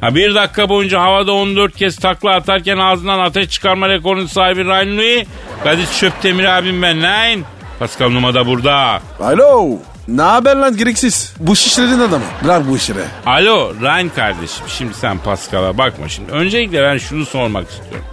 Ha 0.00 0.14
bir 0.14 0.34
dakika 0.34 0.68
boyunca 0.68 1.00
havada 1.00 1.32
14 1.32 1.76
kez 1.76 1.96
takla 1.96 2.30
atarken 2.34 2.78
ağzından 2.78 3.18
ateş 3.18 3.50
çıkarma 3.50 3.88
rekorunun 3.88 4.26
sahibi 4.26 4.64
Ryan 4.64 4.96
Louis. 4.98 5.26
Kadir 5.64 5.86
Çöptemir 6.00 6.44
abim 6.44 6.82
ben 6.82 7.02
lan. 7.02 7.44
Pascal 7.78 8.10
Numa 8.10 8.34
da 8.34 8.46
burada. 8.46 9.00
Alo. 9.20 9.78
Ne 10.08 10.22
haber 10.22 10.56
lan 10.56 10.76
gereksiz? 10.76 11.34
Bu 11.40 11.56
şişlerin 11.56 11.98
adamı. 12.00 12.24
Bırak 12.44 12.68
bu 12.68 12.76
işleri. 12.76 12.98
Alo 13.26 13.74
Ryan 13.80 14.08
kardeşim 14.08 14.64
şimdi 14.68 14.94
sen 14.94 15.18
Pascal'a 15.18 15.78
bakma 15.78 16.08
şimdi. 16.08 16.32
Öncelikle 16.32 16.82
ben 16.82 16.98
şunu 16.98 17.26
sormak 17.26 17.70
istiyorum. 17.70 18.04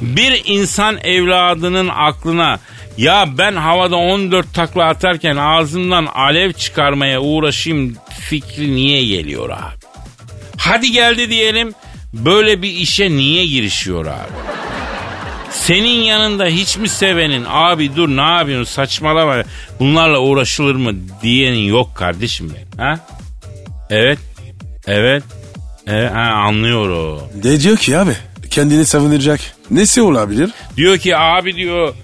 Bir 0.00 0.42
insan 0.44 0.98
evladının 1.04 1.88
aklına 1.88 2.58
ya 2.96 3.28
ben 3.38 3.56
havada 3.56 3.96
14 3.96 4.54
takla 4.54 4.84
atarken 4.84 5.36
ağzımdan 5.36 6.06
alev 6.06 6.52
çıkarmaya 6.52 7.20
uğraşayım 7.20 7.96
fikri 8.20 8.76
niye 8.76 9.04
geliyor 9.06 9.50
abi? 9.50 9.82
Hadi 10.56 10.92
geldi 10.92 11.30
diyelim 11.30 11.74
böyle 12.12 12.62
bir 12.62 12.70
işe 12.70 13.10
niye 13.10 13.46
girişiyor 13.46 14.06
abi? 14.06 14.32
Senin 15.50 16.00
yanında 16.02 16.46
hiç 16.46 16.76
mi 16.76 16.88
sevenin 16.88 17.44
abi 17.48 17.96
dur 17.96 18.08
ne 18.08 18.20
yapıyorsun 18.38 18.72
saçmalama 18.72 19.42
bunlarla 19.80 20.18
uğraşılır 20.18 20.74
mı 20.74 20.92
diyenin 21.22 21.58
yok 21.68 21.94
kardeşim 21.94 22.52
benim 22.54 22.86
ha? 22.86 23.00
Evet 23.90 24.18
evet 24.86 25.22
evet 25.86 26.12
ha, 26.12 26.20
anlıyor 26.20 26.90
o. 26.90 27.28
Ne 27.44 27.60
diyor 27.60 27.76
ki 27.76 27.98
abi? 27.98 28.16
Kendini 28.52 28.86
savunacak. 28.86 29.40
Nesi 29.70 30.02
olabilir? 30.02 30.50
Diyor 30.76 30.98
ki 30.98 31.16
abi 31.16 31.56
diyor 31.56 31.94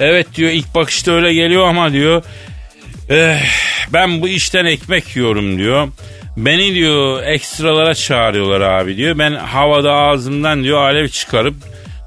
evet 0.00 0.34
diyor 0.34 0.50
ilk 0.50 0.74
bakışta 0.74 1.12
öyle 1.12 1.34
geliyor 1.34 1.68
ama 1.68 1.92
diyor 1.92 2.22
eh, 3.10 3.42
ben 3.92 4.22
bu 4.22 4.28
işten 4.28 4.64
ekmek 4.64 5.16
yiyorum 5.16 5.58
diyor. 5.58 5.88
Beni 6.36 6.74
diyor 6.74 7.22
ekstralara 7.22 7.94
çağırıyorlar 7.94 8.60
abi 8.60 8.96
diyor. 8.96 9.18
Ben 9.18 9.32
havada 9.34 9.92
ağzımdan 9.92 10.64
diyor 10.64 10.78
alev 10.78 11.08
çıkarıp 11.08 11.54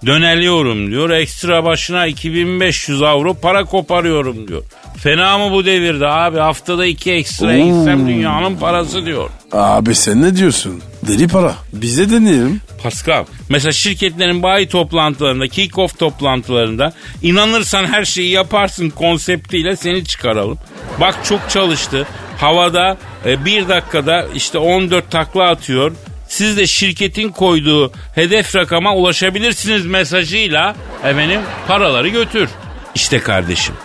döneliyorum 0.06 0.92
diyor. 0.92 1.10
Ekstra 1.10 1.64
başına 1.64 2.06
2500 2.06 3.02
avro 3.02 3.34
para 3.34 3.66
koparıyorum 3.66 4.48
diyor. 4.48 4.64
Fena 4.98 5.38
mı 5.38 5.52
bu 5.54 5.66
devirde 5.66 6.08
abi 6.08 6.38
haftada 6.38 6.86
iki 6.86 7.12
ekstra 7.12 7.58
gitsem 7.58 8.08
dünyanın 8.08 8.56
parası 8.56 9.06
diyor. 9.06 9.30
Abi 9.52 9.96
sen 9.96 10.22
ne 10.22 10.36
diyorsun? 10.36 10.82
Deli 11.10 11.28
para. 11.28 11.56
Bize 11.74 12.10
deneyelim. 12.10 12.62
Pascal. 12.84 13.26
Mesela 13.50 13.72
şirketlerin 13.72 14.44
bayi 14.44 14.68
toplantılarında, 14.68 15.46
kick-off 15.46 15.98
toplantılarında 15.98 16.94
inanırsan 17.22 17.86
her 17.86 18.06
şeyi 18.06 18.32
yaparsın 18.32 18.90
konseptiyle 18.90 19.76
seni 19.76 20.06
çıkaralım. 20.06 20.58
Bak 21.00 21.16
çok 21.26 21.50
çalıştı. 21.50 22.08
Havada 22.38 22.98
e, 23.26 23.46
bir 23.46 23.70
dakikada 23.70 24.28
işte 24.36 24.58
14 24.58 25.12
takla 25.12 25.50
atıyor. 25.50 25.92
Siz 26.28 26.58
de 26.58 26.68
şirketin 26.68 27.30
koyduğu 27.30 27.92
hedef 28.16 28.56
rakama 28.56 28.96
ulaşabilirsiniz 28.96 29.86
mesajıyla 29.86 30.76
efendim 31.04 31.42
paraları 31.68 32.08
götür. 32.08 32.50
İşte 32.96 33.20
kardeşim 33.20 33.76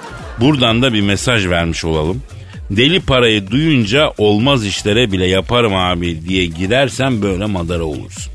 buradan 0.40 0.82
da 0.82 0.92
bir 0.92 1.00
mesaj 1.00 1.46
vermiş 1.46 1.84
olalım. 1.84 2.22
Deli 2.70 3.00
parayı 3.00 3.50
duyunca 3.50 4.12
olmaz 4.18 4.66
işlere 4.66 5.12
bile 5.12 5.26
yaparım 5.26 5.74
abi 5.74 6.28
diye 6.28 6.46
girersen 6.46 7.22
böyle 7.22 7.46
madara 7.46 7.84
olursun 7.84 8.34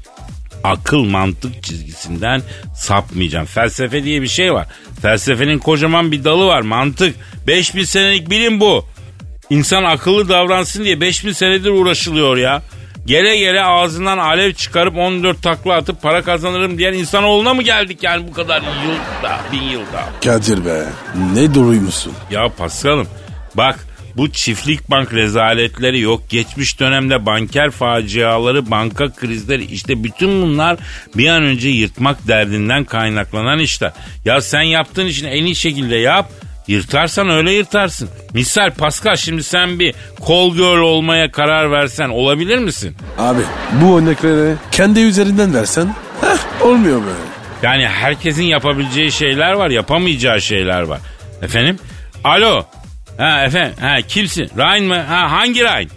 akıl 0.63 1.03
mantık 1.03 1.63
çizgisinden 1.63 2.41
sapmayacaksın. 2.75 3.53
Felsefe 3.53 4.03
diye 4.03 4.21
bir 4.21 4.27
şey 4.27 4.53
var. 4.53 4.67
Felsefenin 5.01 5.59
kocaman 5.59 6.11
bir 6.11 6.23
dalı 6.23 6.45
var 6.45 6.61
mantık. 6.61 7.15
5000 7.47 7.83
senelik 7.83 8.29
bilim 8.29 8.59
bu. 8.59 8.85
İnsan 9.49 9.83
akıllı 9.83 10.29
davransın 10.29 10.83
diye 10.83 11.01
5000 11.01 11.31
senedir 11.31 11.69
uğraşılıyor 11.69 12.37
ya. 12.37 12.61
Gele 13.05 13.37
gele 13.37 13.63
ağzından 13.63 14.17
alev 14.17 14.53
çıkarıp 14.53 14.97
14 14.97 15.43
takla 15.43 15.73
atıp 15.73 16.01
para 16.01 16.21
kazanırım 16.21 16.77
diyen 16.77 16.93
insanoğluna 16.93 17.53
mı 17.53 17.61
geldik 17.61 18.03
yani 18.03 18.27
bu 18.27 18.33
kadar 18.33 18.61
yılda, 18.61 19.39
bin 19.51 19.61
yılda? 19.61 20.03
Kadir 20.23 20.65
be. 20.65 20.85
Ne 21.33 21.55
doğruymuşsun. 21.55 22.13
Ya 22.31 22.49
Paskal'ım 22.57 23.07
bak 23.55 23.88
bu 24.19 24.31
çiftlik 24.31 24.89
bank 24.91 25.13
rezaletleri 25.13 25.99
yok. 25.99 26.29
Geçmiş 26.29 26.79
dönemde 26.79 27.25
banker 27.25 27.71
faciaları, 27.71 28.71
banka 28.71 29.13
krizleri 29.13 29.65
işte 29.65 30.03
bütün 30.03 30.41
bunlar 30.41 30.77
bir 31.15 31.29
an 31.29 31.43
önce 31.43 31.69
yırtmak 31.69 32.27
derdinden 32.27 32.83
kaynaklanan 32.83 33.59
işler. 33.59 33.91
Ya 34.25 34.41
sen 34.41 34.61
yaptığın 34.61 35.05
işini 35.05 35.29
en 35.29 35.45
iyi 35.45 35.55
şekilde 35.55 35.95
yap. 35.95 36.31
Yırtarsan 36.67 37.29
öyle 37.29 37.51
yırtarsın. 37.51 38.09
Misal 38.33 38.71
Pascal 38.71 39.15
şimdi 39.15 39.43
sen 39.43 39.79
bir 39.79 39.95
call 40.27 40.53
girl 40.53 40.81
olmaya 40.81 41.31
karar 41.31 41.71
versen 41.71 42.09
olabilir 42.09 42.57
misin? 42.57 42.95
Abi 43.17 43.41
bu 43.81 43.99
örnekleri 43.99 44.55
kendi 44.71 44.99
üzerinden 44.99 45.53
versen 45.53 45.95
heh, 46.21 46.61
olmuyor 46.61 47.01
böyle. 47.01 47.29
Yani 47.63 47.87
herkesin 47.87 48.43
yapabileceği 48.43 49.11
şeyler 49.11 49.53
var, 49.53 49.69
yapamayacağı 49.69 50.41
şeyler 50.41 50.81
var. 50.81 50.99
Efendim? 51.41 51.79
Alo. 52.23 52.65
Ha 53.19 53.43
efendim. 53.45 53.73
Ha 53.81 53.97
kimsin? 54.07 54.49
Ryan 54.57 54.83
mı? 54.83 55.01
Ha 55.01 55.31
hangi 55.31 55.61
Ryan? 55.63 55.89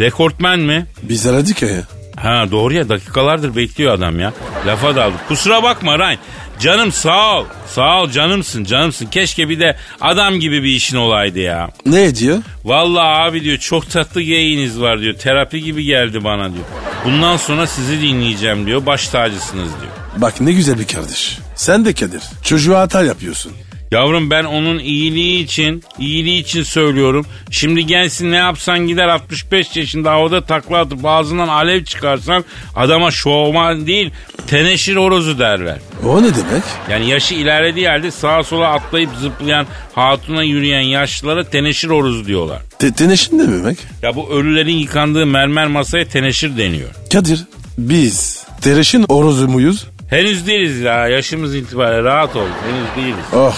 Rekortmen 0.00 0.60
mi? 0.60 0.86
Biz 1.02 1.26
aradık 1.26 1.62
ya. 1.62 1.68
Ha 2.16 2.44
doğru 2.50 2.74
ya 2.74 2.88
dakikalardır 2.88 3.56
bekliyor 3.56 3.94
adam 3.94 4.20
ya. 4.20 4.32
Lafa 4.66 4.96
daldı. 4.96 5.14
Kusura 5.28 5.62
bakma 5.62 5.98
Ryan. 5.98 6.16
Canım 6.60 6.92
sağ 6.92 7.38
ol. 7.40 7.44
Sağ 7.66 8.02
ol 8.02 8.10
canımsın 8.10 8.64
canımsın. 8.64 9.06
Keşke 9.06 9.48
bir 9.48 9.60
de 9.60 9.76
adam 10.00 10.34
gibi 10.40 10.62
bir 10.62 10.68
işin 10.68 10.96
olaydı 10.96 11.38
ya. 11.38 11.70
Ne 11.86 12.14
diyor? 12.14 12.38
Vallahi 12.64 13.28
abi 13.28 13.44
diyor 13.44 13.58
çok 13.58 13.90
tatlı 13.90 14.22
geyiniz 14.22 14.80
var 14.80 15.00
diyor. 15.00 15.14
Terapi 15.14 15.62
gibi 15.62 15.84
geldi 15.84 16.24
bana 16.24 16.52
diyor. 16.52 16.64
Bundan 17.04 17.36
sonra 17.36 17.66
sizi 17.66 18.00
dinleyeceğim 18.00 18.66
diyor. 18.66 18.86
Baş 18.86 19.08
tacısınız 19.08 19.68
diyor. 19.80 19.92
Bak 20.16 20.40
ne 20.40 20.52
güzel 20.52 20.78
bir 20.78 20.86
kardeş. 20.86 21.38
Sen 21.54 21.84
de 21.84 21.92
Kadir. 21.94 22.22
Çocuğa 22.42 22.80
hata 22.80 23.04
yapıyorsun. 23.04 23.52
Yavrum 23.90 24.30
ben 24.30 24.44
onun 24.44 24.78
iyiliği 24.78 25.44
için, 25.44 25.82
iyiliği 25.98 26.40
için 26.40 26.62
söylüyorum. 26.62 27.26
Şimdi 27.50 27.86
gelsin 27.86 28.32
ne 28.32 28.36
yapsan 28.36 28.78
gider 28.78 29.08
65 29.08 29.76
yaşında 29.76 30.10
havada 30.10 30.40
takla 30.44 30.78
atıp 30.78 31.04
ağzından 31.04 31.48
alev 31.48 31.84
çıkarsan 31.84 32.44
adama 32.76 33.10
şovman 33.10 33.86
değil 33.86 34.10
teneşir 34.46 34.96
horozu 34.96 35.38
derler. 35.38 35.78
O 36.06 36.22
ne 36.22 36.26
demek? 36.34 36.62
Yani 36.90 37.10
yaşı 37.10 37.34
ilerlediği 37.34 37.88
halde 37.88 38.10
sağa 38.10 38.42
sola 38.42 38.68
atlayıp 38.68 39.10
zıplayan, 39.20 39.66
hatuna 39.92 40.42
yürüyen 40.42 40.80
yaşlılara 40.80 41.44
teneşir 41.44 41.88
horozu 41.88 42.26
diyorlar. 42.26 42.62
Te 42.78 42.92
teneşin 42.92 43.38
ne 43.38 43.52
demek? 43.52 43.78
Ya 44.02 44.16
bu 44.16 44.30
ölülerin 44.30 44.76
yıkandığı 44.76 45.26
mermer 45.26 45.66
masaya 45.66 46.08
teneşir 46.08 46.56
deniyor. 46.56 46.88
Kadir 47.12 47.44
biz 47.78 48.42
tereşin 48.60 49.04
orozu 49.08 49.48
muyuz? 49.48 49.86
Henüz 50.08 50.46
değiliz 50.46 50.80
ya 50.80 51.08
yaşımız 51.08 51.54
itibariyle 51.54 52.02
rahat 52.02 52.36
ol. 52.36 52.46
Henüz 52.66 53.04
değiliz. 53.06 53.24
Oh 53.32 53.56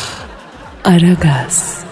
Aragaz. 0.85 1.85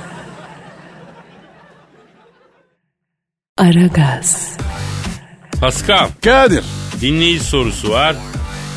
Aragaz. 3.58 4.56
Pascal 5.60 6.08
Kadir. 6.24 6.64
dinleyici 7.00 7.44
sorusu 7.44 7.90
var. 7.90 8.16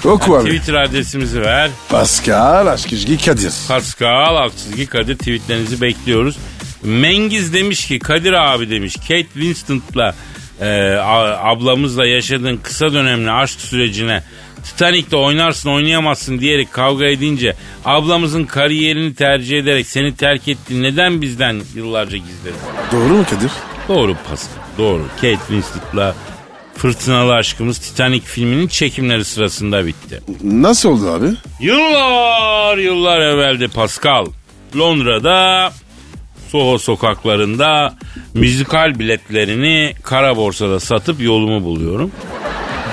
Oku 0.06 0.36
abi. 0.36 0.46
Twitter 0.50 0.74
adresimizi 0.74 1.42
ver. 1.42 1.70
Pascal 1.90 2.68
Aşkizgi 2.68 3.26
Kadir. 3.26 3.54
Pascal 3.68 4.36
Aksızgi 4.36 4.86
Kadir 4.88 5.18
tweetlerinizi 5.18 5.82
bekliyoruz. 5.82 6.38
Mengiz 6.84 7.54
demiş 7.54 7.88
ki 7.88 8.00
Kadir 8.00 8.34
abi 8.34 8.70
demiş 8.70 8.96
Kate 8.96 9.28
Winslet'la 9.34 10.16
e, 10.62 10.98
ablamızla 11.42 12.06
yaşadığın 12.08 12.58
kısa 12.58 12.94
dönemli 12.94 13.32
aşk 13.32 13.60
sürecine 13.60 14.24
Titanic'te 14.64 15.16
oynarsın 15.16 15.70
oynayamazsın 15.70 16.40
diyerek 16.40 16.72
kavga 16.72 17.06
edince 17.06 17.56
ablamızın 17.86 18.44
kariyerini 18.44 19.16
tercih 19.16 19.60
ederek 19.60 19.88
seni 19.88 20.16
terk 20.16 20.48
etti. 20.48 20.82
Neden 20.82 21.22
bizden 21.22 21.62
yıllarca 21.76 22.18
gizledin? 22.18 22.60
Doğru 22.92 23.14
mu 23.14 23.26
Kadir? 23.30 23.52
Doğru 23.88 24.16
Pascal 24.30 24.62
doğru. 24.78 25.06
Kate 25.16 25.38
Winslet'la 25.48 26.16
fırtınalı 26.76 27.34
aşkımız 27.34 27.78
Titanic 27.78 28.26
filminin 28.26 28.68
çekimleri 28.68 29.26
sırasında 29.26 29.86
bitti. 29.86 30.22
Nasıl 30.44 30.90
oldu 30.90 31.10
abi? 31.10 31.28
Yıllar 31.60 32.78
yıllar 32.78 33.20
evveldi 33.20 33.68
Pascal. 33.68 34.26
Londra'da 34.78 35.72
Soho 36.50 36.78
sokaklarında 36.78 37.96
müzikal 38.34 39.00
biletlerini 39.00 39.94
kara 40.04 40.38
borsada 40.38 40.80
satıp 40.80 41.22
yolumu 41.22 41.64
buluyorum. 41.64 42.12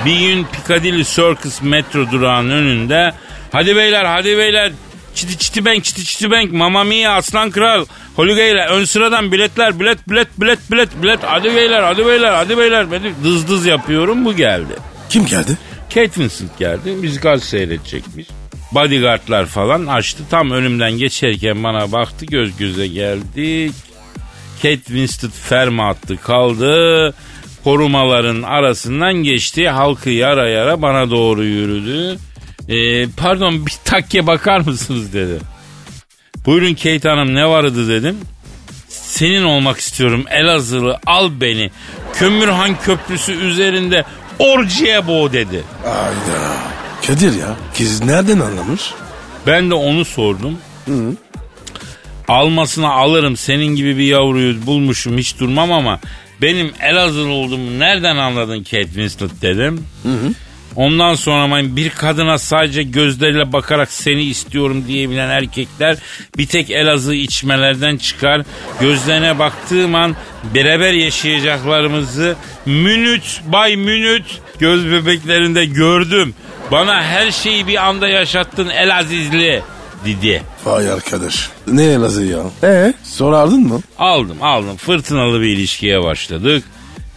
Bir 0.05 0.19
gün 0.19 0.43
Piccadilly 0.51 1.03
Circus 1.03 1.61
metro 1.61 2.11
durağının 2.11 2.49
önünde 2.49 3.13
hadi 3.51 3.75
beyler 3.75 4.05
hadi 4.05 4.37
beyler 4.37 4.71
çiti 5.15 5.37
çiti 5.37 5.65
bank 5.65 5.83
çiti 5.83 6.05
çiti 6.05 6.31
bank 6.31 6.51
Mamma 6.51 6.83
Mia 6.83 7.11
Aslan 7.11 7.51
Kral 7.51 7.85
Holugay'la 8.15 8.67
ön 8.67 8.85
sıradan 8.85 9.31
biletler 9.31 9.79
bilet 9.79 10.09
bilet 10.09 10.27
bilet 10.39 10.71
bilet 10.71 11.03
bilet 11.03 11.19
hadi 11.23 11.55
beyler 11.55 11.83
hadi 11.83 12.05
beyler 12.05 12.33
hadi 12.33 12.57
beyler 12.57 12.91
Böyle 12.91 13.11
dız 13.23 13.47
dız 13.47 13.65
yapıyorum 13.65 14.25
bu 14.25 14.35
geldi. 14.35 14.73
Kim 15.09 15.25
geldi? 15.25 15.57
Kate 15.89 16.05
Winslet 16.05 16.57
geldi. 16.59 16.91
Müzikal 16.91 17.39
seyredecekmiş. 17.39 18.27
Bodyguardlar 18.71 19.45
falan 19.45 19.85
açtı. 19.85 20.23
Tam 20.31 20.51
önümden 20.51 20.91
geçerken 20.91 21.63
bana 21.63 21.91
baktı. 21.91 22.25
Göz 22.25 22.57
göze 22.57 22.87
geldik. 22.87 23.73
Kate 24.61 24.75
Winslet 24.75 25.31
ferma 25.31 25.89
attı 25.89 26.17
kaldı. 26.17 27.13
Korumaların 27.69 28.41
arasından 28.41 29.13
geçti. 29.13 29.69
Halkı 29.69 30.09
yara 30.09 30.49
yara 30.49 30.81
bana 30.81 31.09
doğru 31.09 31.43
yürüdü. 31.43 32.17
Ee, 32.69 33.07
pardon 33.17 33.65
bir 33.65 33.73
takke 33.85 34.27
bakar 34.27 34.59
mısınız 34.59 35.13
dedi. 35.13 35.39
Buyurun 36.45 36.73
Kate 36.73 37.09
Hanım 37.09 37.35
ne 37.35 37.49
vardı 37.49 37.89
dedim. 37.89 38.17
Senin 38.87 39.43
olmak 39.43 39.77
istiyorum 39.77 40.25
Elazığlı 40.29 40.99
al 41.05 41.29
beni. 41.41 41.71
Kömürhan 42.13 42.81
Köprüsü 42.81 43.31
üzerinde 43.31 44.05
orciye 44.39 45.07
boğ 45.07 45.33
dedi. 45.33 45.63
Ayda. 45.85 46.53
Kadir 47.07 47.39
ya 47.39 47.55
kız 47.77 48.03
nereden 48.03 48.39
anlamış? 48.39 48.81
Ben 49.47 49.69
de 49.69 49.73
onu 49.73 50.05
sordum. 50.05 50.57
Almasına 52.27 52.89
alırım 52.91 53.37
senin 53.37 53.75
gibi 53.75 53.97
bir 53.97 54.05
yavruyu 54.05 54.65
bulmuşum 54.65 55.17
hiç 55.17 55.39
durmam 55.39 55.71
ama 55.71 55.99
benim 56.41 56.71
Elazığlı 56.81 57.31
olduğumu 57.31 57.79
nereden 57.79 58.17
anladın 58.17 58.63
Kate 58.63 58.85
Winslet 58.85 59.41
dedim. 59.41 59.85
Ondan 60.75 61.15
sonra 61.15 61.75
bir 61.75 61.89
kadına 61.89 62.37
sadece 62.37 62.83
gözleriyle 62.83 63.53
bakarak 63.53 63.91
seni 63.91 64.23
istiyorum 64.23 64.83
diyebilen 64.87 65.29
erkekler 65.29 65.97
bir 66.37 66.45
tek 66.45 66.71
Elazığ 66.71 67.15
içmelerden 67.15 67.97
çıkar. 67.97 68.41
Gözlerine 68.81 69.39
baktığım 69.39 69.95
an 69.95 70.15
beraber 70.55 70.93
yaşayacaklarımızı 70.93 72.35
minüt 72.65 73.41
bay 73.45 73.75
minüt 73.75 74.41
göz 74.59 74.91
bebeklerinde 74.91 75.65
gördüm. 75.65 76.33
Bana 76.71 77.03
her 77.03 77.31
şeyi 77.31 77.67
bir 77.67 77.87
anda 77.87 78.07
yaşattın 78.07 78.69
Elazizli 78.69 79.61
dedi. 80.05 80.43
Vay 80.65 80.89
arkadaş. 80.91 81.49
Ne 81.67 81.83
Elazığ 81.85 82.25
ya? 82.25 82.39
Ee? 82.63 82.93
Sorardın 83.03 83.67
mı? 83.67 83.81
Aldım 83.97 84.37
aldım 84.41 84.77
fırtınalı 84.77 85.41
bir 85.41 85.47
ilişkiye 85.47 86.03
başladık. 86.03 86.63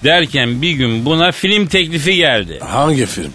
Derken 0.05 0.63
bir 0.63 0.71
gün 0.73 1.05
buna 1.05 1.33
film 1.33 1.67
teklifi 1.67 2.17
geldi. 2.17 2.59
Hangi 2.69 3.07
film? 3.07 3.33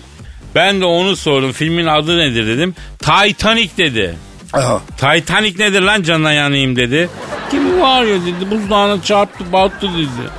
Ben 0.55 0.81
de 0.81 0.85
onu 0.85 1.15
sordum. 1.15 1.51
Filmin 1.51 1.85
adı 1.85 2.17
nedir 2.17 2.47
dedim. 2.47 2.75
Titanic 2.99 3.69
dedi. 3.77 4.15
Aha. 4.53 4.81
Titanic 4.97 5.63
nedir 5.63 5.81
lan 5.81 6.03
canına 6.03 6.31
yanayım 6.33 6.75
dedi. 6.75 7.09
Kimi 7.51 7.81
var 7.81 8.03
ya 8.03 8.15
dedi 8.21 8.51
buzdağına 8.51 9.01
çarptı 9.03 9.53
battı 9.53 9.89
dedi. 9.97 10.29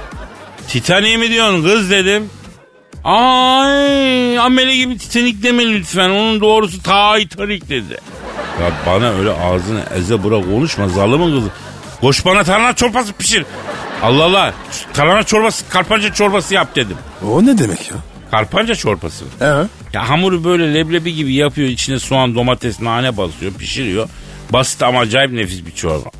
Titanic 0.69 1.17
mi 1.17 1.31
diyorsun 1.31 1.65
kız 1.65 1.91
dedim. 1.91 2.31
Ay 3.05 4.39
amele 4.39 4.77
gibi 4.77 4.99
Titanic 4.99 5.43
deme 5.43 5.67
lütfen 5.67 6.11
onun 6.11 6.41
doğrusu 6.41 6.77
Titanic 6.77 7.69
dedi. 7.69 7.99
Ya 8.61 8.73
bana 8.87 9.11
öyle 9.11 9.31
ağzını 9.31 9.83
eze 9.97 10.25
bırak 10.25 10.44
konuşma 10.44 10.88
zalımın 10.88 11.37
kızı. 11.37 11.49
Koş 12.01 12.25
bana 12.25 12.44
tarhana 12.44 12.73
çorbası 12.73 13.12
pişir. 13.12 13.44
Allah 14.03 14.25
Allah 14.25 14.55
tarhana 14.92 15.23
çorbası 15.23 15.68
karpanca 15.68 16.12
çorbası 16.12 16.55
yap 16.55 16.77
dedim. 16.77 16.97
O 17.29 17.47
ne 17.47 17.59
demek 17.59 17.90
ya? 17.90 17.97
Karpanca 18.31 18.75
çorbası. 18.75 19.25
Ee? 19.40 19.44
Ya 19.92 20.09
hamuru 20.09 20.44
böyle 20.44 20.75
leblebi 20.75 21.14
gibi 21.14 21.35
yapıyor. 21.35 21.68
içine 21.68 21.99
soğan, 21.99 22.35
domates, 22.35 22.81
nane 22.81 23.16
basıyor, 23.16 23.53
pişiriyor. 23.53 24.09
Basit 24.51 24.83
ama 24.83 25.01
acayip 25.01 25.33
nefis 25.33 25.66
bir 25.66 25.73
çorba. 25.73 26.11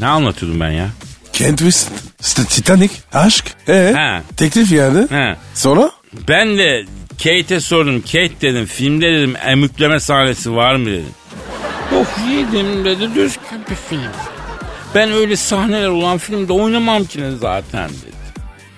Ne 0.00 0.06
anlatıyordum 0.06 0.60
ben 0.60 0.70
ya? 0.70 0.88
Kent. 1.32 1.62
İşte 2.20 2.44
Titanic. 2.44 2.94
Aşk. 3.12 3.44
Ee? 3.68 3.94
He. 3.96 4.22
Teklif 4.36 4.72
yani. 4.72 5.06
He. 5.10 5.36
Sonra? 5.54 5.90
Ben 6.28 6.58
de 6.58 6.84
Kate'e 7.22 7.60
sordum. 7.60 8.00
Kate 8.00 8.40
dedim 8.40 8.66
filmde 8.66 9.12
dedim 9.12 9.34
emükleme 9.46 10.00
sahnesi 10.00 10.56
var 10.56 10.76
mı 10.76 10.86
dedim. 10.86 11.14
Yok 11.92 12.06
yedim 12.30 12.84
dedi 12.84 13.14
düzgün 13.14 13.60
bir 13.70 13.74
film. 13.74 14.00
Ben 14.94 15.12
öyle 15.12 15.36
sahneler 15.36 15.88
olan 15.88 16.18
filmde 16.18 16.52
oynamam 16.52 17.04
ki 17.04 17.20
zaten 17.40 17.88
dedi. 17.90 18.12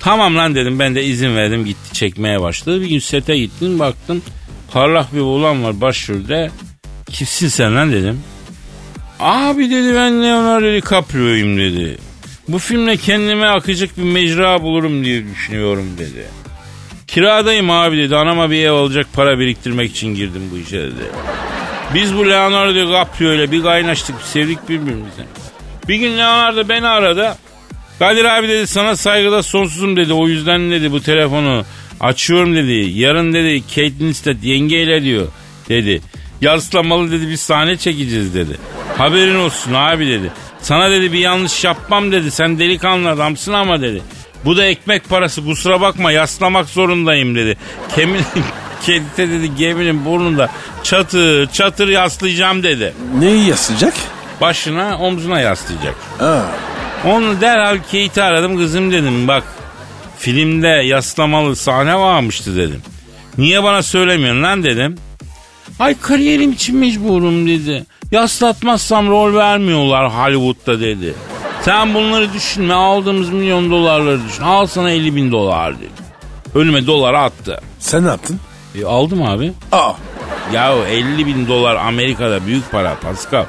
Tamam 0.01 0.37
lan 0.37 0.55
dedim 0.55 0.79
ben 0.79 0.95
de 0.95 1.05
izin 1.05 1.37
verdim 1.37 1.65
gitti 1.65 1.93
çekmeye 1.93 2.41
başladı. 2.41 2.81
Bir 2.81 2.87
gün 2.87 2.99
sete 2.99 3.37
gittim 3.37 3.79
baktım 3.79 4.23
parlak 4.73 5.15
bir 5.15 5.21
oğlan 5.21 5.65
var 5.65 5.81
başrolde. 5.81 6.51
Kimsin 7.11 7.49
sen 7.49 7.77
lan 7.77 7.93
dedim. 7.93 8.21
Abi 9.21 9.71
dedi 9.71 9.95
ben 9.95 10.23
Leonardo 10.23 10.73
DiCaprio'yum 10.73 11.59
dedi. 11.59 11.99
Bu 12.49 12.59
filmle 12.59 12.97
kendime 12.97 13.47
akacak 13.47 13.99
bir 13.99 14.03
mecra 14.03 14.63
bulurum 14.63 15.05
diye 15.05 15.25
düşünüyorum 15.27 15.87
dedi. 15.99 16.25
Kiradayım 17.07 17.71
abi 17.71 17.97
dedi. 17.99 18.17
Anama 18.17 18.51
bir 18.51 18.65
ev 18.65 18.73
alacak 18.73 19.07
para 19.13 19.39
biriktirmek 19.39 19.91
için 19.91 20.15
girdim 20.15 20.43
bu 20.53 20.59
işe 20.59 20.81
dedi. 20.81 21.05
Biz 21.95 22.17
bu 22.17 22.29
Leonardo 22.29 22.75
DiCaprio 22.75 23.33
ile 23.33 23.53
bir 23.53 23.63
kaynaştık, 23.63 24.19
bir 24.19 24.25
sevdik 24.25 24.69
birbirimize. 24.69 25.27
Bir 25.89 25.95
gün 25.95 26.19
Leonardo 26.19 26.69
beni 26.69 26.87
aradı. 26.87 27.35
Kadir 27.99 28.25
abi 28.25 28.49
dedi 28.49 28.67
sana 28.67 28.97
saygıda 28.97 29.43
sonsuzum 29.43 29.97
dedi. 29.97 30.13
O 30.13 30.29
yüzden 30.29 30.71
dedi 30.71 30.93
bu 30.93 31.03
telefonu 31.03 31.65
açıyorum 32.01 32.57
dedi. 32.57 32.73
Yarın 32.73 33.33
dedi 33.33 33.61
Kate 33.61 33.89
Winslet 33.89 34.45
yengeyle 34.45 35.03
diyor 35.03 35.29
dedi. 35.69 36.01
Yaslamalı 36.41 37.13
dedi 37.13 37.29
bir 37.29 37.37
sahne 37.37 37.77
çekeceğiz 37.77 38.35
dedi. 38.35 38.59
Haberin 38.99 39.35
olsun 39.35 39.73
abi 39.75 40.07
dedi. 40.07 40.33
Sana 40.61 40.91
dedi 40.91 41.13
bir 41.13 41.19
yanlış 41.19 41.65
yapmam 41.65 42.13
dedi. 42.13 42.31
Sen 42.31 42.59
delikanlı 42.59 43.11
adamsın 43.11 43.53
ama 43.53 43.83
dedi. 43.83 44.03
Bu 44.45 44.57
da 44.57 44.67
ekmek 44.67 45.09
parası 45.09 45.45
kusura 45.45 45.81
bakma 45.81 46.13
yaslamak 46.13 46.69
zorundayım 46.69 47.35
dedi. 47.35 47.57
Kemin, 47.95 48.21
kedite 48.87 49.31
dedi 49.31 49.57
geminin 49.57 50.05
burnunda 50.05 50.49
çatır 50.83 51.47
çatır 51.47 51.89
yaslayacağım 51.89 52.63
dedi. 52.63 52.95
Neyi 53.19 53.47
yaslayacak? 53.49 53.95
Başına 54.41 54.99
omzuna 54.99 55.41
yaslayacak. 55.41 55.95
Aa, 56.21 56.41
Onu 57.09 57.41
derhal 57.41 57.77
Kate'i 57.79 58.23
aradım 58.23 58.57
kızım 58.57 58.93
dedim 58.93 59.29
bak 59.29 59.43
filmde 60.19 60.69
yaslamalı 60.69 61.57
sahne 61.57 61.97
varmıştı 61.99 62.57
dedim. 62.57 62.83
Niye 63.39 63.63
bana 63.63 63.83
söylemiyorsun 63.83 64.43
lan 64.43 64.63
dedim. 64.65 64.97
Ay 65.81 65.95
kariyerim 66.01 66.53
için 66.53 66.77
mecburum 66.77 67.47
dedi. 67.47 67.85
Yaslatmazsam 68.13 69.09
rol 69.11 69.35
vermiyorlar 69.35 70.11
Hollywood'da 70.13 70.81
dedi. 70.81 71.15
Sen 71.63 71.95
bunları 71.95 72.33
düşünme 72.33 72.75
aldığımız 72.75 73.31
milyon 73.31 73.71
dolarları 73.71 74.21
düşün. 74.29 74.43
Al 74.43 74.67
sana 74.67 74.91
50 74.91 75.17
bin 75.17 75.33
dolar 75.33 75.79
dedi. 75.79 75.89
Önüme 76.55 76.87
dolar 76.87 77.15
attı. 77.15 77.61
sen 77.79 78.05
ne 78.05 78.09
yaptın? 78.09 78.41
E, 78.75 78.85
aldım 78.85 79.23
abi. 79.23 79.53
Aa, 79.73 79.93
Ya 80.53 80.73
50 80.89 81.27
bin 81.27 81.49
dolar 81.49 81.77
Amerika'da 81.77 82.47
büyük 82.47 82.71
para 82.71 82.95
Pascal. 82.95 83.45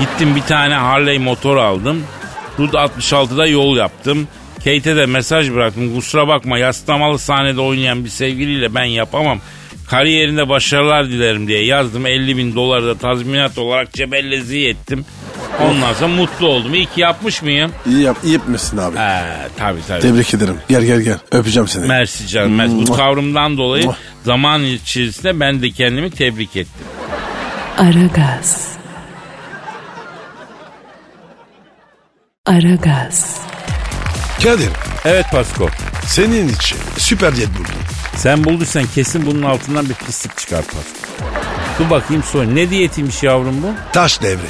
Gittim 0.00 0.36
bir 0.36 0.42
tane 0.42 0.74
Harley 0.74 1.18
motor 1.18 1.56
aldım. 1.56 2.02
Route 2.58 2.78
66'da 2.78 3.46
yol 3.46 3.76
yaptım. 3.76 4.28
Kate'e 4.56 4.96
de 4.96 5.06
mesaj 5.06 5.50
bıraktım. 5.52 5.94
Kusura 5.94 6.28
bakma 6.28 6.58
yaslamalı 6.58 7.18
sahnede 7.18 7.60
oynayan 7.60 8.04
bir 8.04 8.08
sevgiliyle 8.10 8.74
ben 8.74 8.84
yapamam. 8.84 9.38
Kariyerinde 9.90 10.48
başarılar 10.48 11.08
dilerim 11.08 11.48
diye 11.48 11.64
yazdım. 11.64 12.06
50 12.06 12.36
bin 12.36 12.54
doları 12.54 12.86
da 12.86 12.98
tazminat 12.98 13.58
olarak 13.58 13.92
cebellezi 13.92 14.66
ettim. 14.66 15.04
Ondan 15.62 15.92
sonra 15.92 16.08
mutlu 16.08 16.46
oldum. 16.48 16.74
İyi 16.74 16.86
ki 16.86 17.00
yapmış 17.00 17.42
mıyım? 17.42 17.72
iyi, 17.86 18.00
yap, 18.02 18.16
iyi 18.24 18.32
yapmışsın 18.32 18.76
abi. 18.76 18.96
Ee, 18.98 19.22
tabii 19.58 19.80
tabii. 19.88 20.00
Tebrik 20.00 20.34
ederim. 20.34 20.56
Gel 20.68 20.82
gel 20.82 21.00
gel. 21.00 21.18
Öpeceğim 21.32 21.68
seni. 21.68 21.86
Mersi 21.86 22.28
canım. 22.28 22.54
Mersi. 22.54 22.76
Bu 22.76 22.84
tavrımdan 22.96 23.56
dolayı 23.56 23.90
zaman 24.24 24.64
içerisinde 24.64 25.40
ben 25.40 25.62
de 25.62 25.70
kendimi 25.70 26.10
tebrik 26.10 26.56
ettim. 26.56 26.86
Aragaz. 27.78 28.68
Aragaz. 32.46 33.40
Kadir 34.42 34.68
Evet 35.04 35.24
Pasko. 35.32 35.68
senin 36.06 36.48
için 36.48 36.78
süper 36.98 37.36
diyet 37.36 37.48
buldum. 37.48 37.74
Sen 38.16 38.44
bulduysan 38.44 38.84
kesin 38.94 39.26
bunun 39.26 39.42
altından 39.42 39.88
bir 39.88 39.94
pislik 39.94 40.36
çıkar 40.38 40.62
Pasko. 40.62 41.24
Dur 41.78 41.90
bakayım 41.90 42.22
sonra. 42.22 42.44
Ne 42.44 42.70
diyetiymiş 42.70 43.22
yavrum 43.22 43.62
bu? 43.62 43.66
Taş 43.92 44.22
devri. 44.22 44.46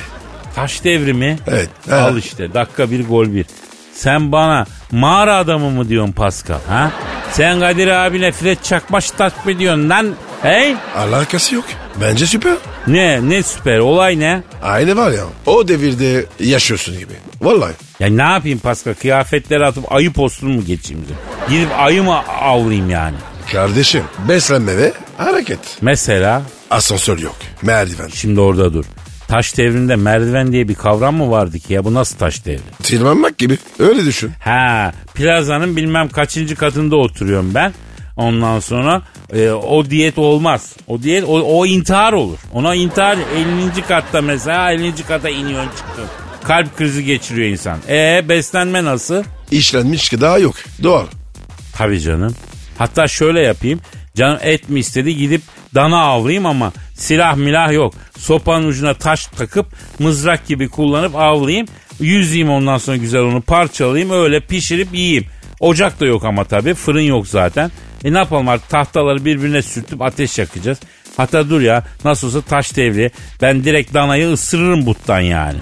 Taş 0.54 0.84
devrimi. 0.84 1.38
Evet. 1.46 1.68
Al 1.92 2.12
Ha. 2.12 2.18
işte 2.18 2.54
dakika 2.54 2.90
bir 2.90 3.06
gol 3.08 3.32
bir. 3.32 3.46
Sen 3.94 4.32
bana 4.32 4.66
mağara 4.92 5.36
adamı 5.36 5.70
mı 5.70 5.88
diyorsun 5.88 6.12
Pascal? 6.12 6.58
Ha? 6.68 6.90
Sen 7.32 7.60
Kadir 7.60 7.88
abine 7.88 8.32
Fred 8.32 8.58
Çakmaş 8.62 9.10
takip 9.10 9.48
ediyorsun 9.48 9.90
lan. 9.90 10.14
Hey? 10.42 10.74
Alakası 10.96 11.54
yok. 11.54 11.64
Bence 12.00 12.26
süper. 12.26 12.54
Ne? 12.86 13.28
Ne 13.28 13.42
süper. 13.42 13.78
Olay 13.78 14.20
ne? 14.20 14.42
Aile 14.62 14.96
var 14.96 15.10
ya 15.10 15.24
o 15.46 15.68
devirde 15.68 16.26
yaşıyorsun 16.40 16.98
gibi. 16.98 17.12
Vallahi. 17.42 17.72
Ya 18.00 18.08
ne 18.08 18.22
yapayım 18.22 18.58
Pascal? 18.58 18.94
Kıyafetleri 18.94 19.66
atıp 19.66 19.92
ayı 19.92 20.12
postunu 20.12 20.50
mu 20.54 20.64
geçeyim? 20.64 21.04
Gidip 21.48 21.68
ayı 21.78 22.02
mı 22.02 22.18
avlayayım 22.40 22.90
yani? 22.90 23.16
Kardeşim 23.52 24.02
beslenme 24.28 24.76
ve 24.76 24.92
hareket. 25.18 25.58
Mesela 25.80 26.42
Asansör 26.70 27.18
yok. 27.18 27.36
Merdiven. 27.62 28.08
şimdi 28.14 28.40
orada 28.40 28.72
dur. 28.72 28.84
Taş 29.28 29.56
devrinde 29.56 29.96
merdiven 29.96 30.52
diye 30.52 30.68
bir 30.68 30.74
kavram 30.74 31.16
mı 31.16 31.30
vardı 31.30 31.58
ki 31.58 31.72
ya? 31.72 31.84
Bu 31.84 31.94
nasıl 31.94 32.18
taş 32.18 32.44
devri? 32.46 32.60
Tırmanmak 32.82 33.38
gibi. 33.38 33.58
Öyle 33.78 34.04
düşün. 34.04 34.32
Ha, 34.40 34.92
plazanın 35.14 35.76
bilmem 35.76 36.08
kaçıncı 36.08 36.56
katında 36.56 36.96
oturuyorum 36.96 37.54
ben. 37.54 37.72
Ondan 38.16 38.60
sonra 38.60 39.02
e, 39.32 39.50
o 39.50 39.84
diyet 39.90 40.18
olmaz. 40.18 40.72
O 40.86 41.02
diyet 41.02 41.24
o, 41.24 41.58
o 41.58 41.66
intihar 41.66 42.12
olur. 42.12 42.38
Ona 42.52 42.74
intihar 42.74 43.18
50. 43.76 43.82
katta 43.88 44.22
mesela 44.22 44.72
50. 44.72 44.94
kata 45.08 45.28
iniyorsun 45.28 45.70
çıkıyorsun. 45.76 46.14
Kalp 46.44 46.76
krizi 46.78 47.04
geçiriyor 47.04 47.48
insan. 47.48 47.78
E 47.88 48.24
beslenme 48.28 48.84
nasıl? 48.84 49.22
İşlenmiş 49.50 50.08
gıda 50.08 50.38
yok. 50.38 50.54
Doğal. 50.82 51.06
Tabii 51.76 52.00
canım. 52.00 52.34
Hatta 52.78 53.08
şöyle 53.08 53.40
yapayım. 53.40 53.80
Canım 54.16 54.38
et 54.42 54.68
mi 54.68 54.80
istedi 54.80 55.16
gidip 55.16 55.42
dana 55.74 56.00
avlayayım 56.02 56.46
ama 56.46 56.72
silah 56.94 57.36
milah 57.36 57.72
yok. 57.72 57.94
Sopanın 58.18 58.66
ucuna 58.66 58.94
taş 58.94 59.26
takıp 59.26 59.66
mızrak 59.98 60.46
gibi 60.46 60.68
kullanıp 60.68 61.16
avlayayım. 61.16 61.66
Yüzeyim 62.00 62.50
ondan 62.50 62.78
sonra 62.78 62.96
güzel 62.96 63.20
onu 63.20 63.40
parçalayayım 63.40 64.10
öyle 64.10 64.40
pişirip 64.40 64.94
yiyeyim. 64.94 65.24
Ocak 65.60 66.00
da 66.00 66.06
yok 66.06 66.24
ama 66.24 66.44
tabii 66.44 66.74
fırın 66.74 67.00
yok 67.00 67.26
zaten. 67.26 67.70
E 68.04 68.12
ne 68.12 68.18
yapalım 68.18 68.48
artık 68.48 68.68
tahtaları 68.68 69.24
birbirine 69.24 69.62
sürtüp 69.62 70.02
ateş 70.02 70.38
yakacağız. 70.38 70.78
Hatta 71.16 71.50
dur 71.50 71.60
ya 71.60 71.84
nasıl 72.04 72.26
olsa 72.26 72.40
taş 72.40 72.76
devri. 72.76 73.10
Ben 73.42 73.64
direkt 73.64 73.94
danayı 73.94 74.32
ısırırım 74.32 74.86
buttan 74.86 75.20
yani. 75.20 75.58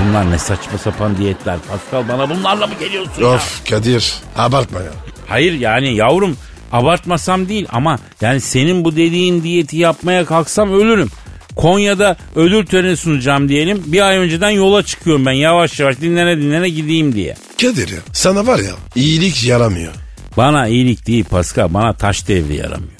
Bunlar 0.00 0.30
ne 0.30 0.38
saçma 0.38 0.78
sapan 0.78 1.16
diyetler. 1.18 1.56
Pascal 1.70 2.08
bana 2.08 2.30
bunlarla 2.30 2.66
mı 2.66 2.74
geliyorsun 2.80 3.22
ya? 3.22 3.28
Of 3.28 3.70
Kadir 3.70 4.14
abartma 4.36 4.80
ya. 4.80 4.92
Hayır 5.26 5.52
yani 5.52 5.96
yavrum 5.96 6.36
abartmasam 6.72 7.48
değil 7.48 7.66
ama 7.72 7.98
yani 8.20 8.40
senin 8.40 8.84
bu 8.84 8.96
dediğin 8.96 9.42
diyeti 9.42 9.76
yapmaya 9.76 10.24
kalksam 10.24 10.72
ölürüm. 10.72 11.10
Konya'da 11.56 12.16
ödül 12.34 12.66
töreni 12.66 12.96
sunacağım 12.96 13.48
diyelim. 13.48 13.82
Bir 13.86 14.00
ay 14.08 14.16
önceden 14.16 14.50
yola 14.50 14.82
çıkıyorum 14.82 15.26
ben 15.26 15.32
yavaş 15.32 15.80
yavaş 15.80 16.00
dinlene 16.00 16.36
dinlene 16.36 16.68
gideyim 16.68 17.14
diye. 17.14 17.36
Kadir 17.60 17.88
ya 17.88 17.98
sana 18.12 18.46
var 18.46 18.58
ya 18.58 18.72
iyilik 18.94 19.44
yaramıyor. 19.44 19.92
Bana 20.36 20.66
iyilik 20.66 21.06
değil 21.06 21.24
Pascal 21.24 21.74
bana 21.74 21.92
taş 21.92 22.28
devri 22.28 22.56
yaramıyor. 22.56 22.90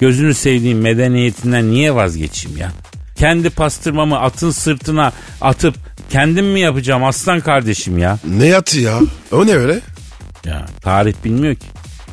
Gözünü 0.00 0.34
sevdiğim 0.34 0.80
medeniyetinden 0.80 1.70
niye 1.70 1.94
vazgeçeyim 1.94 2.58
ya? 2.58 2.72
Kendi 3.16 3.50
pastırmamı 3.50 4.20
atın 4.20 4.50
sırtına 4.50 5.12
atıp 5.40 5.74
kendim 6.10 6.46
mi 6.46 6.60
yapacağım 6.60 7.04
aslan 7.04 7.40
kardeşim 7.40 7.98
ya? 7.98 8.18
Ne 8.38 8.46
yatı 8.46 8.80
ya? 8.80 9.00
O 9.32 9.46
ne 9.46 9.52
öyle? 9.52 9.80
Ya 10.46 10.66
tarih 10.82 11.14
bilmiyor 11.24 11.54
ki. 11.54 11.66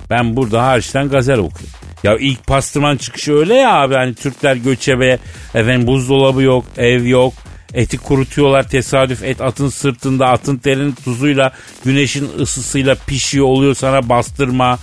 Ben 0.10 0.36
burada 0.36 0.64
hariçten 0.64 1.10
gazel 1.10 1.38
okuyorum. 1.38 1.74
Ya 2.04 2.18
ilk 2.18 2.48
pastırman 2.48 2.98
çıkışı 2.98 3.34
öyle 3.34 3.54
ya 3.54 3.74
abi 3.74 3.96
hani 3.96 4.14
Türkler 4.14 4.56
göçebe, 4.56 5.20
efendim 5.54 5.88
buzdolabı 5.88 6.42
yok, 6.42 6.66
ev 6.78 7.06
yok. 7.06 7.34
Eti 7.74 7.98
kurutuyorlar 7.98 8.68
tesadüf 8.68 9.24
et 9.24 9.42
atın 9.42 9.70
sırtında 9.70 10.28
atın 10.28 10.58
terinin 10.58 10.92
tuzuyla 10.92 11.52
güneşin 11.86 12.30
ısısıyla 12.40 12.96
pişiyor 13.08 13.46
oluyor 13.46 13.76
sana 13.76 14.10
bastırma. 14.10 14.80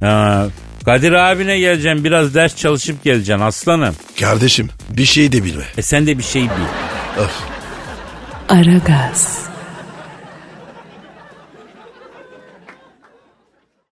Ha, 0.00 0.46
Kadir 0.84 1.12
abine 1.12 1.58
geleceğim 1.58 2.04
biraz 2.04 2.34
ders 2.34 2.56
çalışıp 2.56 3.04
geleceksin 3.04 3.42
aslanım. 3.44 3.94
Kardeşim 4.20 4.68
bir 4.90 5.04
şey 5.04 5.32
de 5.32 5.44
bilme. 5.44 5.64
E 5.76 5.82
sen 5.82 6.06
de 6.06 6.18
bir 6.18 6.22
şey 6.22 6.42
bil. 6.42 6.48
Of. 7.22 7.42
Aragaz. 8.48 9.49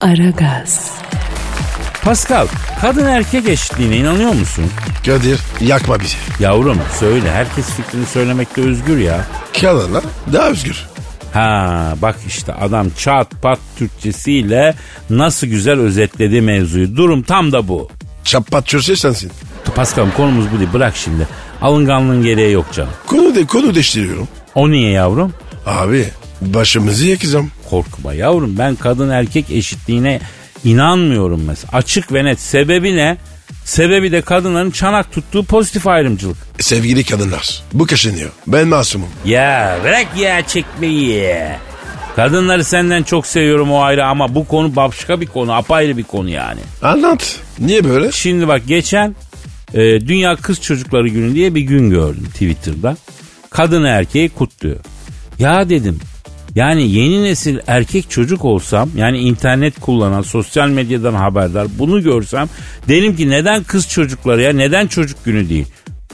Aragaz. 0.03 0.91
Pascal 2.03 2.47
kadın 2.81 3.05
erkek 3.05 3.47
eşitliğine 3.49 3.97
inanıyor 3.97 4.33
musun? 4.33 4.65
Kadir 5.05 5.39
yakma 5.61 5.99
bizi. 5.99 6.15
Yavrum 6.39 6.77
söyle 6.99 7.31
herkes 7.31 7.65
fikrini 7.65 8.05
söylemekte 8.05 8.61
özgür 8.61 8.97
ya. 8.97 9.25
Kadınlar 9.61 10.03
daha 10.33 10.49
özgür. 10.49 10.85
Ha 11.33 11.93
bak 12.01 12.15
işte 12.27 12.53
adam 12.53 12.87
çat 12.97 13.41
pat 13.41 13.59
Türkçesiyle 13.77 14.75
nasıl 15.09 15.47
güzel 15.47 15.79
özetledi 15.79 16.41
mevzuyu. 16.41 16.95
Durum 16.95 17.21
tam 17.21 17.51
da 17.51 17.67
bu. 17.67 17.89
Çapat 18.23 18.67
çözse 18.67 18.95
sensin. 18.95 19.31
Paskal'ım 19.75 20.11
konumuz 20.17 20.45
bu 20.55 20.59
değil 20.59 20.69
bırak 20.73 20.95
şimdi. 20.95 21.27
Alınganlığın 21.61 22.23
gereği 22.23 22.51
yok 22.51 22.65
canım. 22.73 22.93
Konu 23.07 23.35
de 23.35 23.45
konu 23.45 23.75
değiştiriyorum. 23.75 24.27
O 24.55 24.71
niye 24.71 24.91
yavrum? 24.91 25.33
Abi 25.65 26.07
başımızı 26.41 27.07
yakacağım. 27.07 27.51
Korkma 27.73 28.13
yavrum 28.13 28.57
ben 28.57 28.75
kadın 28.75 29.09
erkek 29.09 29.51
eşitliğine 29.51 30.19
inanmıyorum 30.63 31.43
mesela. 31.47 31.77
Açık 31.77 32.13
ve 32.13 32.25
net 32.25 32.39
sebebi 32.39 32.95
ne? 32.95 33.17
Sebebi 33.65 34.12
de 34.12 34.21
kadınların 34.21 34.71
çanak 34.71 35.12
tuttuğu 35.12 35.43
pozitif 35.43 35.88
ayrımcılık. 35.88 36.38
Sevgili 36.59 37.03
kadınlar 37.03 37.63
bu 37.73 37.86
kaşınıyor. 37.86 38.29
Ben 38.47 38.67
masumum. 38.67 39.07
Ya 39.25 39.77
bırak 39.83 40.07
ya 40.17 40.47
çekmeyi. 40.47 41.36
Kadınları 42.15 42.63
senden 42.63 43.03
çok 43.03 43.27
seviyorum 43.27 43.71
o 43.71 43.81
ayrı 43.81 44.05
ama 44.05 44.36
bu 44.36 44.47
konu 44.47 44.75
başka 44.75 45.21
bir 45.21 45.27
konu 45.27 45.53
apayrı 45.53 45.97
bir 45.97 46.03
konu 46.03 46.29
yani. 46.29 46.59
Anlat. 46.81 47.39
Niye 47.59 47.83
böyle? 47.83 48.12
Şimdi 48.12 48.47
bak 48.47 48.62
geçen 48.67 49.15
e, 49.73 49.79
Dünya 49.81 50.36
Kız 50.36 50.62
Çocukları 50.62 51.07
Günü 51.07 51.36
diye 51.36 51.55
bir 51.55 51.62
gün 51.62 51.89
gördüm 51.89 52.27
Twitter'da. 52.33 52.97
Kadın 53.49 53.83
erkeği 53.83 54.29
kutluyor. 54.29 54.79
Ya 55.39 55.69
dedim 55.69 55.99
yani 56.55 56.91
yeni 56.91 57.23
nesil 57.23 57.59
erkek 57.67 58.09
çocuk 58.09 58.45
olsam 58.45 58.89
yani 58.95 59.17
internet 59.17 59.79
kullanan 59.79 60.21
sosyal 60.21 60.69
medyadan 60.69 61.13
haberdar 61.13 61.67
bunu 61.79 62.03
görsem 62.03 62.49
derim 62.87 63.15
ki 63.15 63.29
neden 63.29 63.63
kız 63.63 63.89
çocukları 63.89 64.41
ya 64.41 64.53
neden 64.53 64.87
çocuk 64.87 65.25
günü 65.25 65.49
değil 65.49 65.67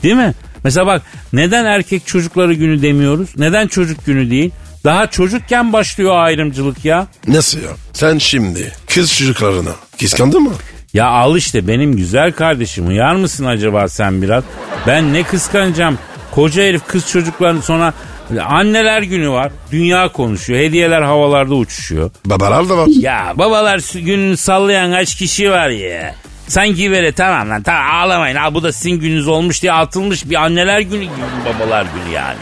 değil 0.04 0.16
mi? 0.16 0.34
Mesela 0.64 0.88
bak 0.88 1.02
neden 1.34 1.66
erkek 1.66 2.08
çocukları 2.08 2.54
günü 2.54 2.82
demiyoruz 2.82 3.30
neden 3.38 3.68
çocuk 3.68 4.06
günü 4.06 4.30
değil 4.30 4.52
daha 4.84 5.08
çocukken 5.08 5.74
başlıyor 5.74 6.18
ayrımcılık 6.18 6.86
ya. 6.86 7.08
Nasıl 7.28 7.60
ya? 7.60 7.70
Sen 7.94 8.18
şimdi 8.18 8.74
kız 8.94 9.14
çocuklarına 9.14 9.72
kıskandın 10.00 10.42
mı? 10.44 10.54
Ya 10.94 11.08
al 11.08 11.38
işte 11.38 11.68
benim 11.68 11.96
güzel 11.96 12.32
kardeşim 12.32 12.88
uyar 12.88 13.16
mısın 13.16 13.46
acaba 13.46 13.88
sen 13.88 14.22
biraz? 14.22 14.44
Ben 14.88 15.14
ne 15.14 15.24
kıskanacağım 15.24 15.98
koca 16.32 16.64
herif 16.64 16.88
kız 16.88 17.08
çocukların 17.08 17.62
sonra 17.62 17.94
anneler 18.38 19.02
günü 19.02 19.30
var 19.30 19.52
dünya 19.72 20.08
konuşuyor 20.12 20.60
hediyeler 20.60 21.02
havalarda 21.02 21.56
uçuşuyor. 21.56 22.12
Babalar 22.26 22.70
da 22.70 22.78
var. 22.78 22.88
Ya 23.00 23.34
babalar 23.36 23.82
gününü 23.96 24.38
sallayan 24.38 24.92
kaç 24.92 25.16
kişi 25.16 25.52
var 25.52 25.70
ya. 25.70 26.16
Sanki 26.48 26.92
böyle 26.92 27.12
tamam 27.12 27.50
lan 27.50 27.62
tamam 27.64 27.96
ağlamayın 27.96 28.36
ha 28.36 28.54
bu 28.54 28.64
da 28.64 28.72
sizin 28.72 28.92
gününüz 29.00 29.28
olmuş 29.28 29.62
diye 29.62 29.72
atılmış 29.74 30.30
bir 30.30 30.36
anneler 30.36 30.80
günü 30.80 31.04
gibi 31.04 31.12
babalar 31.46 31.84
günü 31.84 32.14
yani. 32.16 32.38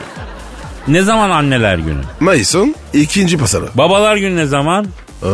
Ne 0.87 1.01
zaman 1.01 1.29
anneler 1.29 1.77
günü? 1.77 2.01
Mayıs'ın 2.19 2.75
ikinci 2.93 3.37
pasarı. 3.37 3.65
Babalar 3.75 4.15
günü 4.17 4.35
ne 4.35 4.45
zaman? 4.45 4.85
Aa, 5.23 5.27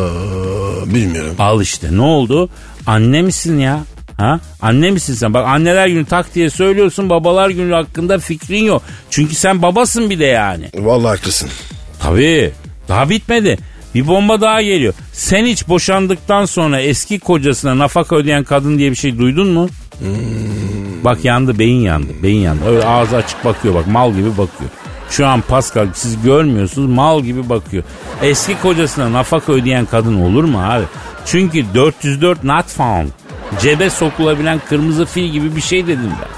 bilmiyorum. 0.86 1.36
Al 1.40 1.62
işte 1.62 1.88
ne 1.92 2.02
oldu? 2.02 2.50
Anne 2.88 3.22
misin 3.22 3.60
ya? 3.60 3.80
Ha? 4.24 4.40
Anne 4.62 4.92
misin 4.92 5.14
sen? 5.14 5.34
Bak 5.34 5.48
anneler 5.48 5.88
günü 5.88 6.06
tak 6.06 6.36
diye 6.36 6.50
söylüyorsun 6.50 7.10
babalar 7.10 7.50
günü 7.50 7.74
hakkında 7.74 8.20
fikrin 8.20 8.64
yok. 8.64 8.82
Çünkü 9.10 9.36
sen 9.36 9.62
babasın 9.62 10.10
bir 10.10 10.20
de 10.20 10.26
yani. 10.26 10.70
Vallahi 10.76 11.18
haklısın. 11.18 11.50
Tabii. 12.00 12.52
Daha 12.88 13.10
bitmedi. 13.10 13.58
Bir 13.96 14.08
bomba 14.08 14.42
daha 14.42 14.62
geliyor. 14.62 14.94
Sen 15.14 15.46
hiç 15.46 15.68
boşandıktan 15.68 16.46
sonra 16.46 16.82
eski 16.82 17.20
kocasına 17.20 17.78
nafaka 17.78 18.16
ödeyen 18.16 18.44
kadın 18.44 18.78
diye 18.78 18.92
bir 18.92 18.96
şey 18.96 19.18
duydun 19.18 19.48
mu? 19.48 19.70
Bak 21.04 21.26
yandı 21.26 21.60
beyin 21.60 21.82
yandı. 21.82 22.08
Beyin 22.24 22.42
yandı. 22.42 22.66
Öyle 22.68 22.86
ağzı 22.86 23.16
açık 23.16 23.46
bakıyor 23.46 23.76
bak 23.76 23.88
mal 23.88 24.14
gibi 24.14 24.30
bakıyor. 24.32 24.70
Şu 25.10 25.28
an 25.28 25.42
Pascal 25.42 25.88
siz 25.94 26.22
görmüyorsunuz 26.24 26.90
mal 26.90 27.22
gibi 27.22 27.50
bakıyor. 27.50 27.84
Eski 28.22 28.62
kocasına 28.62 29.12
nafaka 29.14 29.52
ödeyen 29.54 29.86
kadın 29.86 30.22
olur 30.22 30.44
mu 30.44 30.62
abi? 30.64 30.84
Çünkü 31.26 31.66
404 31.76 32.44
not 32.44 32.68
found. 32.68 33.10
Cebe 33.62 33.90
sokulabilen 33.90 34.62
kırmızı 34.70 35.06
fil 35.06 35.26
gibi 35.26 35.56
bir 35.56 35.62
şey 35.62 35.88
dedim 35.88 36.12
ben. 36.22 36.30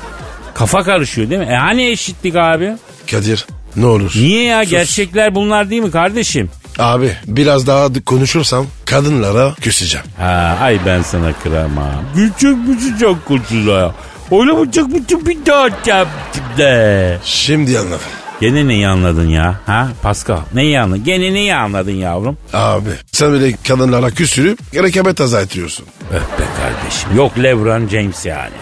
Kafa 0.53 0.83
karışıyor 0.83 1.29
değil 1.29 1.41
mi? 1.41 1.47
E 1.47 1.55
hani 1.55 1.87
eşitlik 1.87 2.35
abi? 2.35 2.73
Kadir 3.11 3.45
ne 3.75 3.85
olur. 3.85 4.11
Niye 4.15 4.43
ya? 4.43 4.61
Sus. 4.63 4.71
Gerçekler 4.71 5.35
bunlar 5.35 5.69
değil 5.69 5.81
mi 5.81 5.91
kardeşim? 5.91 6.49
Abi 6.79 7.11
biraz 7.27 7.67
daha 7.67 7.87
konuşursam 8.05 8.65
kadınlara 8.85 9.53
küseceğim. 9.61 10.05
Ha, 10.17 10.57
ay 10.61 10.79
ben 10.85 11.01
sana 11.01 11.33
kıramam. 11.43 11.93
Küçük 12.15 12.67
müsün 12.67 12.97
çok 12.97 13.25
kutuda? 13.25 13.95
Öyle 14.31 14.59
bıçak 14.59 14.93
bütün 14.93 15.25
bir 15.25 15.37
daha 15.45 15.63
yaptım 15.85 16.43
de. 16.57 17.17
Şimdi 17.23 17.79
anladım. 17.79 17.99
Gene 18.41 18.67
neyi 18.67 18.87
anladın 18.87 19.29
ya? 19.29 19.55
Ha 19.65 19.87
Pascal 20.03 20.39
neyi 20.53 20.79
anladın? 20.79 21.03
Gene 21.03 21.33
neyi 21.33 21.55
anladın 21.55 21.91
yavrum? 21.91 22.37
Abi 22.53 22.89
sen 23.11 23.31
böyle 23.31 23.55
kadınlara 23.67 24.11
küsürüp 24.11 24.59
rekabet 24.75 25.21
azaltıyorsun. 25.21 25.85
Öh 26.11 26.15
be 26.15 26.43
kardeşim. 26.61 27.09
Yok 27.17 27.39
Lebron 27.43 27.87
James 27.87 28.25
yani. 28.25 28.53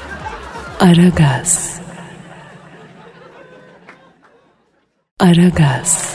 Aragaz. 0.80 1.74
Aragaz. 5.20 6.14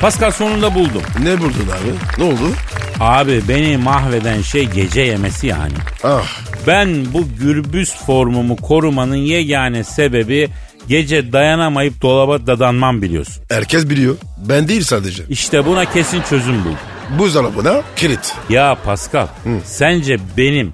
Pascal 0.00 0.30
sonunda 0.30 0.74
buldum. 0.74 1.02
Ne 1.22 1.38
buldun 1.38 1.66
abi? 1.68 2.18
Ne 2.18 2.24
oldu? 2.24 2.52
Abi 3.00 3.42
beni 3.48 3.76
mahveden 3.76 4.42
şey 4.42 4.64
gece 4.68 5.00
yemesi 5.00 5.46
yani. 5.46 5.72
Ah 6.04 6.26
Ben 6.66 7.12
bu 7.12 7.24
gürbüz 7.40 7.94
formumu 8.06 8.56
korumanın 8.56 9.16
yegane 9.16 9.84
sebebi 9.84 10.48
gece 10.88 11.32
dayanamayıp 11.32 12.02
dolaba 12.02 12.46
dadanmam 12.46 13.02
biliyorsun. 13.02 13.42
herkes 13.50 13.90
biliyor. 13.90 14.16
Ben 14.48 14.68
değil 14.68 14.82
sadece. 14.82 15.22
İşte 15.28 15.66
buna 15.66 15.84
kesin 15.84 16.22
çözüm 16.22 16.64
buldum. 16.64 16.78
Buzdolabına 17.18 17.82
kilit. 17.96 18.34
Ya 18.48 18.76
Pascal 18.84 19.26
sence 19.64 20.16
benim 20.36 20.72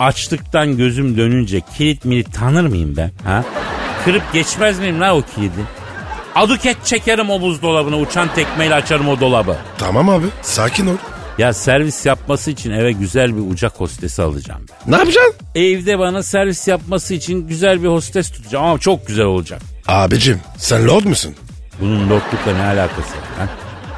açlıktan 0.00 0.76
gözüm 0.76 1.16
dönünce 1.16 1.60
kilit 1.76 2.04
milit 2.04 2.34
tanır 2.34 2.66
mıyım 2.66 2.94
ben? 2.96 3.10
Ha? 3.24 3.44
Kırıp 4.04 4.22
geçmez 4.32 4.78
miyim 4.78 5.00
la 5.00 5.16
o 5.16 5.22
kilidi? 5.34 5.60
Aduket 6.34 6.84
çekerim 6.84 7.30
o 7.30 7.40
buzdolabına 7.40 7.98
uçan 7.98 8.28
tekmeyle 8.34 8.74
açarım 8.74 9.08
o 9.08 9.20
dolabı. 9.20 9.56
Tamam 9.78 10.08
abi 10.08 10.26
sakin 10.42 10.86
ol. 10.86 10.96
Ya 11.38 11.52
servis 11.52 12.06
yapması 12.06 12.50
için 12.50 12.70
eve 12.70 12.92
güzel 12.92 13.36
bir 13.36 13.50
ucak 13.52 13.72
hostesi 13.80 14.22
alacağım 14.22 14.66
ben. 14.70 14.92
Ne 14.92 14.96
yapacaksın? 14.96 15.34
Evde 15.54 15.98
bana 15.98 16.22
servis 16.22 16.68
yapması 16.68 17.14
için 17.14 17.46
güzel 17.48 17.82
bir 17.82 17.88
hostes 17.88 18.30
tutacağım 18.30 18.64
ama 18.64 18.78
çok 18.78 19.06
güzel 19.06 19.24
olacak. 19.24 19.62
Abicim 19.86 20.40
sen 20.56 20.86
lord 20.86 21.04
musun? 21.04 21.34
Bunun 21.80 22.10
lordlukla 22.10 22.52
ne 22.56 22.62
alakası 22.64 23.08
var? 23.10 23.24
Ha? 23.38 23.48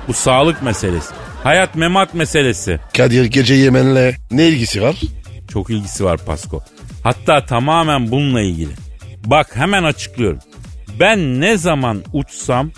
Bu 0.08 0.12
sağlık 0.12 0.62
meselesi. 0.62 1.14
Hayat 1.42 1.74
memat 1.74 2.14
meselesi. 2.14 2.80
Kadir 2.96 3.24
gece 3.24 3.54
yemenle 3.54 4.16
ne 4.30 4.48
ilgisi 4.48 4.82
var? 4.82 4.96
Çok 5.52 5.70
ilgisi 5.70 6.04
var 6.04 6.18
Pasko. 6.26 6.62
Hatta 7.02 7.44
tamamen 7.46 8.10
bununla 8.10 8.40
ilgili. 8.40 8.72
Bak 9.24 9.56
hemen 9.56 9.84
açıklıyorum. 9.84 10.38
Ben 11.00 11.40
ne 11.40 11.56
zaman 11.56 12.02
uçsam 12.12 12.70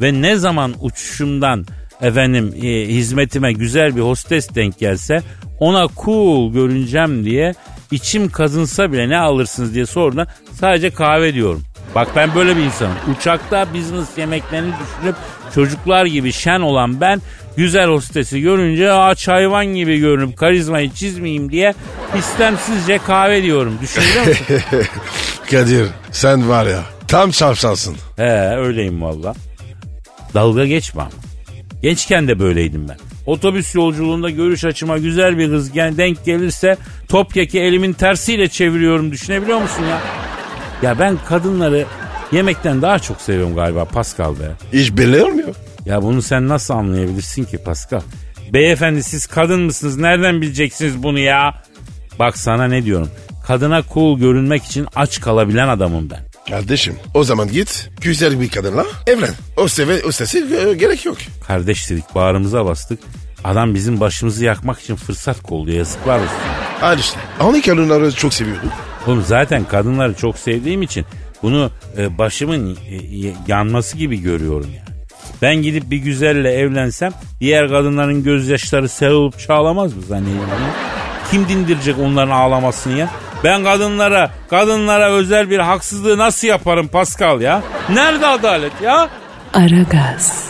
ve 0.00 0.22
ne 0.22 0.36
zaman 0.36 0.74
uçuşumdan 0.80 1.66
efendim 2.02 2.54
e, 2.62 2.68
hizmetime 2.88 3.52
güzel 3.52 3.96
bir 3.96 4.00
hostes 4.00 4.54
denk 4.54 4.78
gelse 4.78 5.22
ona 5.58 5.88
cool 6.04 6.52
görüneceğim 6.52 7.24
diye 7.24 7.54
içim 7.90 8.30
kazınsa 8.30 8.92
bile 8.92 9.08
ne 9.08 9.18
alırsınız 9.18 9.74
diye 9.74 9.86
sorduğunda 9.86 10.26
sadece 10.60 10.90
kahve 10.90 11.34
diyorum. 11.34 11.62
Bak 11.94 12.08
ben 12.16 12.34
böyle 12.34 12.56
bir 12.56 12.62
insanım. 12.62 12.94
Uçakta 13.16 13.74
business 13.74 14.18
yemeklerini 14.18 14.72
düşünüp 14.72 15.16
çocuklar 15.54 16.06
gibi 16.06 16.32
şen 16.32 16.60
olan 16.60 17.00
ben 17.00 17.22
güzel 17.56 17.88
hostesi 17.88 18.40
görünce 18.40 18.92
aç 18.92 19.28
hayvan 19.28 19.66
gibi 19.66 19.98
görünüp 19.98 20.36
karizmayı 20.36 20.90
çizmeyeyim 20.90 21.52
diye 21.52 21.74
istemsizce 22.18 22.98
kahve 22.98 23.42
diyorum. 23.42 23.78
Düşünüyor 23.82 24.26
musun? 24.26 24.46
Kadir 25.50 25.86
sen 26.10 26.48
var 26.48 26.66
ya 26.66 26.80
tam 27.08 27.32
şapşalsın. 27.32 27.96
He 28.16 28.56
öyleyim 28.56 29.02
valla. 29.02 29.34
Dalga 30.34 30.66
geçme 30.66 31.02
ama. 31.02 31.29
Gençken 31.82 32.28
de 32.28 32.38
böyleydim 32.38 32.88
ben. 32.88 32.96
Otobüs 33.26 33.74
yolculuğunda 33.74 34.30
görüş 34.30 34.64
açıma 34.64 34.98
güzel 34.98 35.38
bir 35.38 35.50
kız 35.50 35.72
gel- 35.72 35.96
denk 35.96 36.24
gelirse 36.24 36.76
topyeki 37.08 37.60
elimin 37.60 37.92
tersiyle 37.92 38.48
çeviriyorum 38.48 39.12
düşünebiliyor 39.12 39.60
musun 39.60 39.82
ya? 39.90 40.00
Ya 40.82 40.98
ben 40.98 41.18
kadınları 41.28 41.84
yemekten 42.32 42.82
daha 42.82 42.98
çok 42.98 43.20
seviyorum 43.20 43.54
galiba 43.54 43.84
Pascal 43.84 44.34
be. 44.34 44.50
Hiç 44.72 44.92
belli 44.92 45.22
olmuyor. 45.24 45.54
Ya 45.86 46.02
bunu 46.02 46.22
sen 46.22 46.48
nasıl 46.48 46.74
anlayabilirsin 46.74 47.44
ki 47.44 47.58
Pascal? 47.58 48.00
Beyefendi 48.52 49.02
siz 49.02 49.26
kadın 49.26 49.60
mısınız? 49.60 49.96
Nereden 49.96 50.40
bileceksiniz 50.42 51.02
bunu 51.02 51.18
ya? 51.18 51.62
Bak 52.18 52.38
sana 52.38 52.64
ne 52.68 52.84
diyorum. 52.84 53.08
Kadına 53.46 53.82
cool 53.94 54.18
görünmek 54.18 54.64
için 54.64 54.86
aç 54.96 55.20
kalabilen 55.20 55.68
adamım 55.68 56.10
ben. 56.10 56.29
Kardeşim 56.48 56.96
o 57.14 57.24
zaman 57.24 57.48
git 57.48 57.90
güzel 58.00 58.40
bir 58.40 58.50
kadınla 58.50 58.86
evlen. 59.06 59.34
O 59.56 59.68
seve 59.68 60.04
o 60.04 60.12
sesi 60.12 60.38
e, 60.38 60.74
gerek 60.74 61.04
yok. 61.04 61.16
Kardeş 61.46 61.90
dedik 61.90 62.14
bağrımıza 62.14 62.64
bastık. 62.64 63.00
Adam 63.44 63.74
bizim 63.74 64.00
başımızı 64.00 64.44
yakmak 64.44 64.80
için 64.80 64.96
fırsat 64.96 65.42
kolluyor 65.42 65.78
yazıklar 65.78 66.18
olsun. 66.18 66.36
Hadi 66.80 67.00
işte. 67.00 67.20
Hani 67.38 67.62
kadınları 67.62 68.12
çok 68.12 68.34
seviyorduk. 68.34 68.72
Oğlum 69.06 69.24
zaten 69.26 69.64
kadınları 69.64 70.14
çok 70.14 70.38
sevdiğim 70.38 70.82
için 70.82 71.04
bunu 71.42 71.70
e, 71.96 72.18
başımın 72.18 72.78
e, 72.88 72.94
e, 72.94 73.34
yanması 73.48 73.96
gibi 73.96 74.20
görüyorum 74.22 74.70
yani. 74.76 74.90
Ben 75.42 75.56
gidip 75.56 75.90
bir 75.90 75.96
güzelle 75.96 76.52
evlensem 76.52 77.12
diğer 77.40 77.68
kadınların 77.68 78.22
gözyaşları 78.22 78.88
sel 78.88 79.10
olup 79.10 79.38
çağlamaz 79.38 79.94
mı 79.96 80.02
zannediyorsun 80.02 80.48
ya? 80.48 80.74
Kim 81.30 81.48
dindirecek 81.48 81.98
onların 81.98 82.30
ağlamasını 82.30 82.98
ya? 82.98 83.10
Ben 83.44 83.64
kadınlara, 83.64 84.30
kadınlara 84.50 85.12
özel 85.12 85.50
bir 85.50 85.58
haksızlığı 85.58 86.18
nasıl 86.18 86.48
yaparım 86.48 86.88
Pascal 86.88 87.40
ya? 87.40 87.62
Nerede 87.90 88.26
adalet 88.26 88.72
ya? 88.82 89.08
Aragaz. 89.52 90.44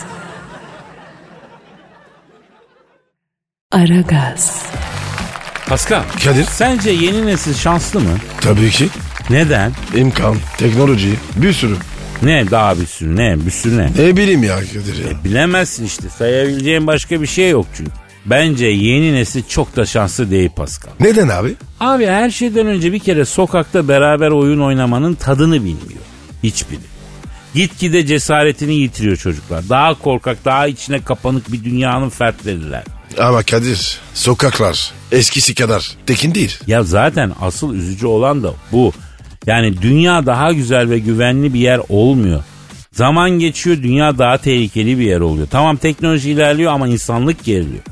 Aragaz. 3.71 4.65
Pascal, 5.67 6.01
Kadir. 6.23 6.43
sence 6.45 6.89
yeni 6.91 7.25
nesil 7.27 7.53
şanslı 7.53 7.99
mı? 7.99 8.17
Tabii 8.41 8.69
ki. 8.69 8.89
Neden? 9.29 9.71
İmkan, 9.95 10.35
teknoloji 10.57 11.13
bir 11.35 11.53
sürü. 11.53 11.75
Ne 12.21 12.51
daha 12.51 12.79
bir 12.79 12.85
sürü 12.85 13.15
ne 13.15 13.45
bir 13.45 13.51
sürü 13.51 13.77
ne? 13.77 13.89
Ne 14.07 14.17
bileyim 14.17 14.43
ya 14.43 14.55
Kadir 14.55 15.05
ya. 15.09 15.23
Bilemezsin 15.23 15.85
işte 15.85 16.09
sayabileceğin 16.09 16.87
başka 16.87 17.21
bir 17.21 17.27
şey 17.27 17.49
yok 17.49 17.65
çünkü. 17.77 17.91
Bence 18.25 18.65
yeni 18.65 19.13
nesil 19.13 19.43
çok 19.49 19.75
da 19.75 19.85
şanslı 19.85 20.31
değil 20.31 20.49
Pascal. 20.55 20.91
Neden 20.99 21.27
abi? 21.27 21.55
Abi 21.79 22.05
her 22.05 22.29
şeyden 22.29 22.67
önce 22.67 22.93
bir 22.93 22.99
kere 22.99 23.25
sokakta 23.25 23.87
beraber 23.87 24.29
oyun 24.31 24.59
oynamanın 24.59 25.13
tadını 25.13 25.55
bilmiyor. 25.55 26.01
Hiçbiri. 26.43 26.79
Gitgide 27.53 28.05
cesaretini 28.05 28.73
yitiriyor 28.73 29.17
çocuklar. 29.17 29.69
Daha 29.69 29.93
korkak, 29.93 30.45
daha 30.45 30.67
içine 30.67 31.01
kapanık 31.01 31.51
bir 31.51 31.63
dünyanın 31.63 32.09
fertleriler. 32.09 32.83
Ama 33.19 33.43
Kadir 33.43 33.99
sokaklar 34.13 34.91
eskisi 35.11 35.55
kadar 35.55 35.91
tekin 36.05 36.35
değil. 36.35 36.57
Ya 36.67 36.83
zaten 36.83 37.31
asıl 37.41 37.73
üzücü 37.75 38.07
olan 38.07 38.43
da 38.43 38.53
bu. 38.71 38.93
Yani 39.45 39.81
dünya 39.81 40.25
daha 40.25 40.51
güzel 40.51 40.89
ve 40.89 40.99
güvenli 40.99 41.53
bir 41.53 41.59
yer 41.59 41.81
olmuyor. 41.89 42.43
Zaman 42.91 43.29
geçiyor 43.29 43.77
dünya 43.77 44.17
daha 44.17 44.37
tehlikeli 44.37 44.99
bir 44.99 45.03
yer 45.05 45.19
oluyor. 45.19 45.47
Tamam 45.51 45.77
teknoloji 45.77 46.31
ilerliyor 46.31 46.71
ama 46.71 46.87
insanlık 46.87 47.43
geriliyor. 47.43 47.83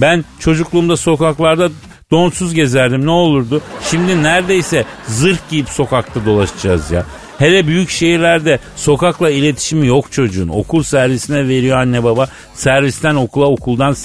Ben 0.00 0.24
çocukluğumda 0.38 0.96
sokaklarda 0.96 1.70
donsuz 2.10 2.54
gezerdim 2.54 3.06
ne 3.06 3.10
olurdu? 3.10 3.62
Şimdi 3.90 4.22
neredeyse 4.22 4.84
zırh 5.06 5.38
giyip 5.50 5.68
sokakta 5.68 6.24
dolaşacağız 6.24 6.90
ya. 6.90 7.06
Hele 7.38 7.66
büyük 7.66 7.90
şehirlerde 7.90 8.58
sokakla 8.76 9.30
iletişimi 9.30 9.86
yok 9.86 10.12
çocuğun. 10.12 10.48
Okul 10.48 10.82
servisine 10.82 11.48
veriyor 11.48 11.78
anne 11.78 12.04
baba. 12.04 12.28
Servisten 12.54 13.14
okula 13.14 13.46
okuldan 13.46 13.96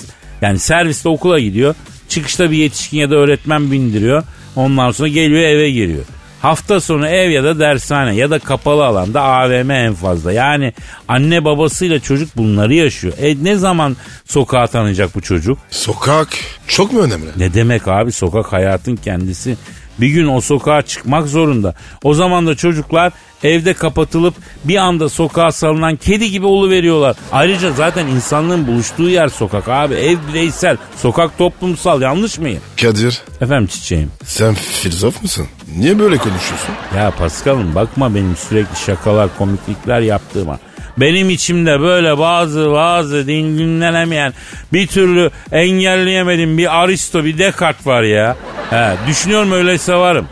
yani 0.41 0.59
serviste 0.59 1.09
okula 1.09 1.39
gidiyor. 1.39 1.75
Çıkışta 2.09 2.51
bir 2.51 2.57
yetişkin 2.57 2.97
ya 2.97 3.09
da 3.09 3.15
öğretmen 3.15 3.71
bindiriyor. 3.71 4.23
Ondan 4.55 4.91
sonra 4.91 5.07
geliyor 5.07 5.41
eve 5.41 5.71
giriyor. 5.71 6.05
Hafta 6.41 6.81
sonu 6.81 7.07
ev 7.07 7.29
ya 7.29 7.43
da 7.43 7.59
dershane 7.59 8.15
ya 8.15 8.29
da 8.29 8.39
kapalı 8.39 8.85
alanda 8.85 9.21
AVM 9.21 9.69
en 9.71 9.93
fazla. 9.93 10.31
Yani 10.31 10.73
anne 11.07 11.45
babasıyla 11.45 11.99
çocuk 11.99 12.37
bunları 12.37 12.73
yaşıyor. 12.73 13.13
E 13.21 13.43
ne 13.43 13.55
zaman 13.55 13.97
sokağa 14.25 14.67
tanıyacak 14.67 15.15
bu 15.15 15.21
çocuk? 15.21 15.57
Sokak 15.69 16.27
çok 16.67 16.93
mu 16.93 17.01
önemli? 17.01 17.29
Ne 17.37 17.53
demek 17.53 17.87
abi 17.87 18.11
sokak 18.11 18.53
hayatın 18.53 18.95
kendisi. 18.95 19.57
Bir 20.01 20.07
gün 20.09 20.27
o 20.27 20.41
sokağa 20.41 20.81
çıkmak 20.81 21.27
zorunda. 21.27 21.73
O 22.03 22.13
zaman 22.13 22.47
da 22.47 22.55
çocuklar 22.55 23.13
evde 23.43 23.73
kapatılıp 23.73 24.35
bir 24.63 24.75
anda 24.75 25.09
sokağa 25.09 25.51
salınan 25.51 25.95
kedi 25.95 26.31
gibi 26.31 26.45
veriyorlar. 26.69 27.15
Ayrıca 27.31 27.71
zaten 27.71 28.07
insanlığın 28.07 28.67
buluştuğu 28.67 29.09
yer 29.09 29.27
sokak 29.27 29.69
abi. 29.69 29.93
Ev 29.93 30.17
bireysel, 30.29 30.77
sokak 30.97 31.37
toplumsal 31.37 32.01
yanlış 32.01 32.37
mıyım? 32.39 32.61
Kadir 32.81 33.21
Efendim 33.41 33.67
çiçeğim. 33.67 34.11
sen 34.25 34.53
filozof 34.53 35.21
musun? 35.21 35.47
Niye 35.77 35.99
böyle 35.99 36.17
konuşuyorsun? 36.17 36.75
Ya 36.97 37.11
Paskal'ım 37.11 37.75
bakma 37.75 38.15
benim 38.15 38.35
sürekli 38.35 38.75
şakalar 38.85 39.37
komiklikler 39.37 40.01
yaptığıma. 40.01 40.59
Benim 40.97 41.29
içimde 41.29 41.79
böyle 41.81 42.17
bazı 42.17 42.71
bazı 42.71 43.27
dinlenemeyen 43.27 44.33
bir 44.73 44.87
türlü 44.87 45.31
engelleyemedim 45.51 46.57
bir 46.57 46.81
Aristo 46.81 47.25
bir 47.25 47.37
Descartes 47.37 47.87
var 47.87 48.01
ya. 48.03 48.35
He, 48.69 48.93
düşünüyorum 49.07 49.51
öyleyse 49.51 49.95
varım. 49.95 50.27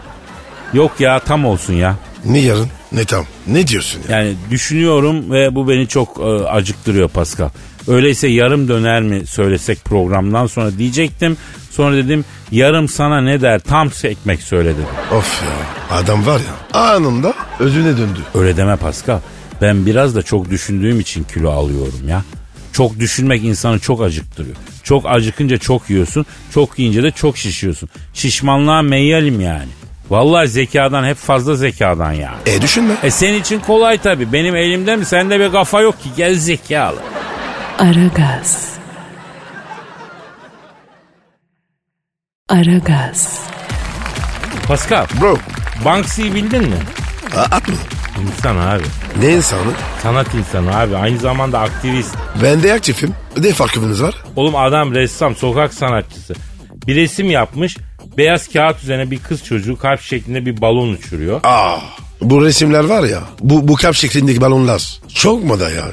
Yok 0.74 1.00
ya 1.00 1.20
tam 1.20 1.46
olsun 1.46 1.74
ya. 1.74 1.96
Ne 2.26 2.40
yarın 2.40 2.68
ne 2.92 3.06
tam 3.06 3.26
ne 3.48 3.68
diyorsun 3.68 4.02
ya? 4.10 4.18
Yani 4.20 4.36
düşünüyorum 4.50 5.32
ve 5.32 5.56
bu 5.56 5.70
beni 5.70 5.88
çok 5.88 6.18
e, 6.20 6.24
acıktırıyor 6.48 7.10
Pascal. 7.10 7.50
Öyleyse 7.88 8.28
yarım 8.28 8.68
döner 8.68 9.02
mi 9.02 9.26
söylesek 9.28 9.86
programdan 9.86 10.48
sonra 10.48 10.78
diyecektim. 10.78 11.38
Sonra 11.72 11.96
dedim 11.96 12.26
yarım 12.52 12.88
sana 12.88 13.22
ne 13.22 13.42
der 13.42 13.60
tam 13.60 13.90
ekmek 14.04 14.42
söyledim. 14.42 14.86
Of 15.14 15.44
ya 15.44 15.98
adam 15.98 16.26
var 16.26 16.40
ya 16.40 16.80
anında 16.80 17.34
özüne 17.60 17.98
döndü. 17.98 18.20
Öyle 18.36 18.58
deme 18.58 18.76
Pascal. 18.76 19.20
Ben 19.62 19.86
biraz 19.86 20.16
da 20.16 20.22
çok 20.24 20.50
düşündüğüm 20.50 21.00
için 21.00 21.24
kilo 21.24 21.52
alıyorum 21.52 22.08
ya. 22.10 22.24
Çok 22.74 23.00
düşünmek 23.00 23.44
insanı 23.44 23.80
çok 23.80 24.02
acıktırıyor. 24.02 24.56
Çok 24.84 25.06
acıkınca 25.06 25.58
çok 25.58 25.90
yiyorsun. 25.90 26.26
Çok 26.54 26.80
yiyince 26.80 27.04
de 27.04 27.12
çok 27.12 27.38
şişiyorsun. 27.38 27.90
Şişmanlığa 28.14 28.82
meyyalim 28.82 29.42
yani. 29.42 29.68
Vallahi 30.10 30.48
zekadan 30.48 31.06
hep 31.06 31.18
fazla 31.18 31.56
zekadan 31.56 32.12
ya. 32.14 32.36
E 32.46 32.62
düşünme. 32.62 32.94
E 33.04 33.12
senin 33.12 33.40
için 33.42 33.60
kolay 33.60 33.98
tabii. 33.98 34.34
Benim 34.34 34.56
elimde 34.56 34.96
mi? 34.96 35.06
Sende 35.06 35.40
bir 35.40 35.52
kafa 35.52 35.82
yok 35.82 36.04
ki. 36.04 36.10
Gel 36.18 36.36
zekalı. 36.36 37.00
Aragaz. 37.80 38.70
Aragaz. 42.50 43.40
Pascal, 44.68 45.06
Bro 45.22 45.38
Banksy'yi 45.86 46.34
bildin 46.36 46.62
mi? 46.64 46.76
a- 47.36 47.42
at 47.56 47.68
mı? 47.68 47.76
İnsan 48.28 48.58
abi. 48.58 48.84
Ne 49.20 49.34
insanı? 49.36 49.72
Sanat 50.04 50.34
insanı 50.34 50.78
abi. 50.78 50.96
Aynı 50.96 51.20
zamanda 51.20 51.60
aktivist. 51.60 52.16
Ben 52.44 52.64
de 52.64 52.74
aktifim. 52.74 53.14
Ne 53.38 53.54
farkımız 53.54 54.04
var? 54.04 54.16
Oğlum 54.36 54.56
adam 54.56 54.94
ressam, 54.96 55.36
sokak 55.36 55.74
sanatçısı. 55.74 56.34
Bir 56.88 56.96
resim 56.96 57.32
yapmış. 57.32 57.78
Beyaz 58.18 58.48
kağıt 58.48 58.84
üzerine 58.84 59.12
bir 59.12 59.20
kız 59.20 59.44
çocuğu 59.46 59.78
kalp 59.78 60.02
şeklinde 60.02 60.46
bir 60.46 60.62
balon 60.62 60.90
uçuruyor. 60.94 61.40
Aa, 61.44 61.78
bu 62.22 62.46
resimler 62.46 62.84
var 62.84 63.04
ya 63.04 63.20
bu, 63.40 63.68
bu 63.68 63.76
kalp 63.76 63.96
şeklindeki 63.96 64.42
balonlar 64.42 65.00
çok 65.14 65.44
moda 65.44 65.70
ya. 65.70 65.86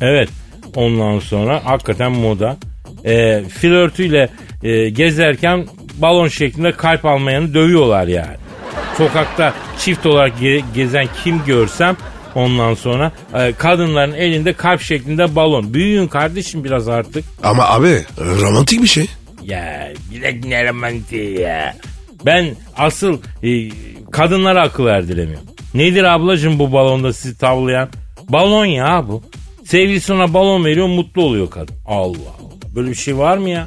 Evet. 0.00 0.28
Ondan 0.74 1.18
sonra 1.18 1.60
hakikaten 1.64 2.12
moda. 2.12 2.56
E, 3.04 3.42
flörtüyle 3.48 4.28
e, 4.62 4.88
gezerken 4.90 5.66
balon 5.98 6.28
şeklinde 6.28 6.72
kalp 6.72 7.04
almayanı 7.04 7.54
dövüyorlar 7.54 8.06
yani. 8.06 8.36
Sokakta 8.98 9.54
çift 9.78 10.06
olarak 10.06 10.38
ge- 10.40 10.62
gezen 10.74 11.06
kim 11.24 11.44
görsem 11.46 11.96
ondan 12.34 12.74
sonra 12.74 13.12
e, 13.34 13.52
kadınların 13.52 14.12
elinde 14.12 14.52
kalp 14.52 14.80
şeklinde 14.80 15.36
balon. 15.36 15.74
Büyüyün 15.74 16.06
kardeşim 16.08 16.64
biraz 16.64 16.88
artık. 16.88 17.24
Ama 17.42 17.64
abi 17.68 18.04
romantik 18.18 18.82
bir 18.82 18.86
şey. 18.88 19.06
Ya 19.44 19.88
bilek 20.14 20.44
ne 20.44 20.68
romantiği 20.68 21.40
ya. 21.40 21.76
Ben 22.26 22.46
asıl 22.76 23.18
e, 23.42 23.50
kadınlara 24.12 24.62
akıl 24.62 24.86
erdiremiyorum. 24.86 25.46
Nedir 25.74 26.04
ablacığım 26.04 26.58
bu 26.58 26.72
balonda 26.72 27.12
sizi 27.12 27.38
tavlayan? 27.38 27.88
Balon 28.28 28.64
ya 28.64 29.04
bu. 29.08 29.22
Sevgilisi 29.64 30.12
ona 30.12 30.34
balon 30.34 30.64
veriyor 30.64 30.86
mutlu 30.86 31.22
oluyor 31.22 31.50
kadın. 31.50 31.74
Allah 31.86 32.06
Allah. 32.06 32.74
Böyle 32.74 32.90
bir 32.90 32.94
şey 32.94 33.18
var 33.18 33.38
mı 33.38 33.48
ya? 33.50 33.66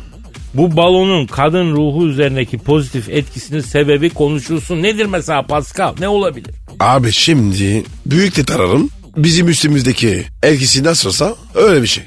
Bu 0.53 0.77
balonun 0.77 1.25
kadın 1.25 1.71
ruhu 1.75 2.07
üzerindeki 2.07 2.57
pozitif 2.57 3.09
etkisinin 3.09 3.59
sebebi 3.61 4.09
konuşulsun. 4.09 4.83
Nedir 4.83 5.05
mesela 5.05 5.41
Pascal? 5.41 5.95
Ne 5.99 6.07
olabilir? 6.07 6.51
Abi 6.79 7.11
şimdi 7.11 7.83
büyük 8.05 8.37
de 8.37 8.43
tararım. 8.43 8.89
Bizim 9.17 9.49
üstümüzdeki 9.49 10.23
etkisi 10.43 10.83
nasılsa 10.83 11.35
öyle 11.55 11.81
bir 11.81 11.87
şey. 11.87 12.03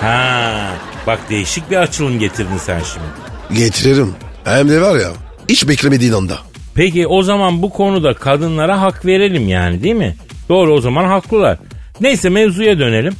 Ha, 0.00 0.70
bak 1.06 1.18
değişik 1.30 1.70
bir 1.70 1.76
açılım 1.76 2.18
getirdin 2.18 2.58
sen 2.58 2.80
şimdi. 2.92 3.60
Getiririm. 3.60 4.14
Hem 4.44 4.68
de 4.68 4.80
var 4.80 4.98
ya 4.98 5.08
hiç 5.48 5.68
beklemediğin 5.68 6.12
anda. 6.12 6.38
Peki 6.74 7.06
o 7.06 7.22
zaman 7.22 7.62
bu 7.62 7.70
konuda 7.70 8.14
kadınlara 8.14 8.80
hak 8.80 9.06
verelim 9.06 9.48
yani 9.48 9.82
değil 9.82 9.94
mi? 9.94 10.16
Doğru 10.48 10.74
o 10.74 10.80
zaman 10.80 11.04
haklılar. 11.04 11.58
Neyse 12.00 12.28
mevzuya 12.28 12.78
dönelim. 12.78 13.14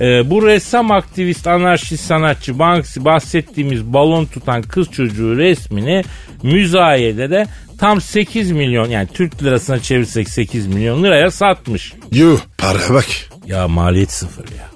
Ee, 0.00 0.30
bu 0.30 0.46
ressam 0.46 0.90
aktivist 0.90 1.46
anarşist 1.46 2.04
sanatçı 2.04 2.58
Banksy 2.58 3.00
bahsettiğimiz 3.00 3.84
balon 3.84 4.24
tutan 4.26 4.62
kız 4.62 4.90
çocuğu 4.90 5.36
resmini 5.36 6.04
müzayedede 6.42 7.46
tam 7.78 8.00
8 8.00 8.50
milyon 8.50 8.88
yani 8.88 9.08
Türk 9.14 9.42
lirasına 9.42 9.78
çevirsek 9.78 10.28
8 10.28 10.66
milyon 10.66 11.04
liraya 11.04 11.30
satmış. 11.30 11.92
Yuh 12.12 12.40
paraya 12.58 12.94
bak. 12.94 13.06
Ya 13.46 13.68
maliyet 13.68 14.12
sıfır 14.12 14.44
ya. 14.44 14.70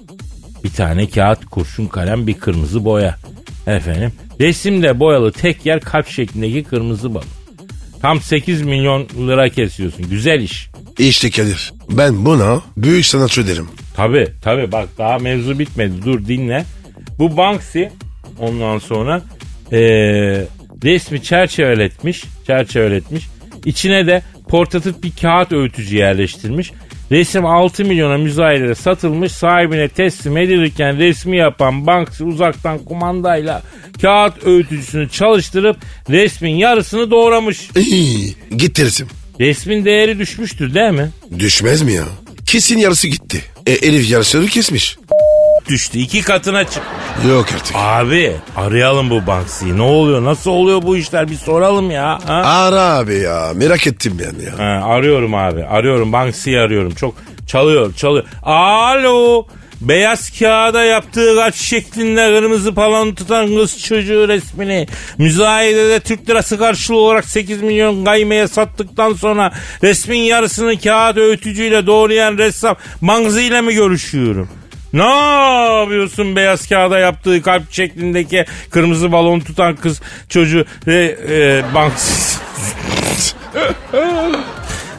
Bir 0.63 0.69
tane 0.69 1.09
kağıt, 1.09 1.45
kurşun 1.45 1.85
kalem, 1.85 2.27
bir 2.27 2.33
kırmızı 2.33 2.85
boya. 2.85 3.15
Efendim 3.67 4.11
resimde 4.39 4.99
boyalı 4.99 5.31
tek 5.31 5.65
yer 5.65 5.79
kalp 5.79 6.07
şeklindeki 6.07 6.63
kırmızı 6.63 7.13
balon. 7.13 7.38
Tam 8.01 8.21
8 8.21 8.61
milyon 8.61 9.07
lira 9.27 9.49
kesiyorsun. 9.49 10.09
Güzel 10.09 10.41
iş. 10.41 10.69
İşte 10.99 11.29
Kadir 11.29 11.73
ben 11.89 12.25
buna 12.25 12.61
büyük 12.77 13.05
sanatçı 13.05 13.47
derim. 13.47 13.67
Tabi 13.95 14.27
tabi 14.41 14.71
bak 14.71 14.89
daha 14.97 15.17
mevzu 15.17 15.59
bitmedi 15.59 16.05
dur 16.05 16.25
dinle. 16.27 16.65
Bu 17.19 17.37
Banksy 17.37 17.83
ondan 18.39 18.77
sonra 18.77 19.21
eee, 19.71 20.47
resmi 20.83 21.23
çerçeveletmiş 21.23 22.23
çerçeveletmiş. 22.47 23.27
İçine 23.65 24.07
de 24.07 24.21
portatif 24.49 25.03
bir 25.03 25.11
kağıt 25.21 25.51
öğütücü 25.51 25.97
yerleştirmiş. 25.97 26.71
Resim 27.11 27.45
6 27.45 27.85
milyona 27.85 28.17
müzayedede 28.17 28.75
satılmış 28.75 29.31
sahibine 29.31 29.87
teslim 29.87 30.37
edilirken 30.37 30.97
resmi 30.97 31.37
yapan 31.37 31.87
Banksy 31.87 32.23
uzaktan 32.23 32.77
kumandayla 32.77 33.61
kağıt 34.01 34.47
öğütücüsünü 34.47 35.09
çalıştırıp 35.09 35.77
resmin 36.09 36.55
yarısını 36.55 37.11
doğramış. 37.11 37.69
İyi, 37.75 38.35
gitti 38.57 38.85
resim. 38.85 39.07
Resmin 39.39 39.85
değeri 39.85 40.19
düşmüştür 40.19 40.73
değil 40.73 40.91
mi? 40.91 41.09
Düşmez 41.39 41.81
mi 41.81 41.93
ya? 41.93 42.03
Kesin 42.45 42.77
yarısı 42.77 43.07
gitti. 43.07 43.41
E, 43.65 43.71
Elif 43.71 44.09
yarısını 44.09 44.47
kesmiş. 44.47 44.97
Düştü 45.69 45.99
iki 45.99 46.21
katına 46.21 46.63
çıktı. 46.63 46.81
Yok 47.29 47.45
artık. 47.55 47.75
Abi 47.75 48.35
arayalım 48.55 49.09
bu 49.09 49.27
Banksy'yi. 49.27 49.77
Ne 49.77 49.81
oluyor? 49.81 50.23
Nasıl 50.23 50.51
oluyor 50.51 50.81
bu 50.81 50.97
işler? 50.97 51.29
Bir 51.31 51.35
soralım 51.35 51.91
ya. 51.91 52.19
Ha? 52.25 52.33
Ara 52.33 52.81
abi 52.81 53.15
ya 53.15 53.51
merak 53.55 53.87
ettim 53.87 54.17
ben 54.19 54.45
ya. 54.45 54.59
Ha, 54.59 54.85
arıyorum 54.87 55.33
abi. 55.35 55.63
Arıyorum. 55.65 56.13
Banksy'yi 56.13 56.59
arıyorum. 56.59 56.95
Çok 56.95 57.15
Çalıyor 57.47 57.93
çalıyor. 57.93 58.25
Alo. 58.43 59.47
Beyaz 59.81 60.39
kağıda 60.39 60.83
yaptığı 60.83 61.35
kaç 61.35 61.55
şeklinde 61.55 62.39
kırmızı 62.39 62.73
palon 62.73 63.13
tutan 63.13 63.55
kız 63.55 63.83
çocuğu 63.83 64.27
resmini 64.27 64.87
müzayedede 65.17 65.99
Türk 65.99 66.29
lirası 66.29 66.57
karşılığı 66.57 66.97
olarak 66.97 67.25
8 67.25 67.61
milyon 67.61 68.05
gaymeye 68.05 68.47
sattıktan 68.47 69.13
sonra 69.13 69.53
resmin 69.83 70.19
yarısını 70.19 70.79
kağıt 70.79 71.17
öğütücüyle 71.17 71.85
doğrayan 71.87 72.37
ressam 72.37 72.75
Mangzi 73.01 73.43
ile 73.43 73.61
mi 73.61 73.73
görüşüyorum? 73.73 74.49
Ne 74.93 75.09
yapıyorsun 75.79 76.35
beyaz 76.35 76.69
kağıda 76.69 76.99
yaptığı 76.99 77.41
kalp 77.41 77.71
şeklindeki 77.73 78.45
kırmızı 78.71 79.11
balon 79.11 79.39
tutan 79.39 79.75
kız 79.75 80.01
çocuğu 80.29 80.65
e, 80.87 80.93
e, 80.93 81.63
Banksy. 81.75 82.13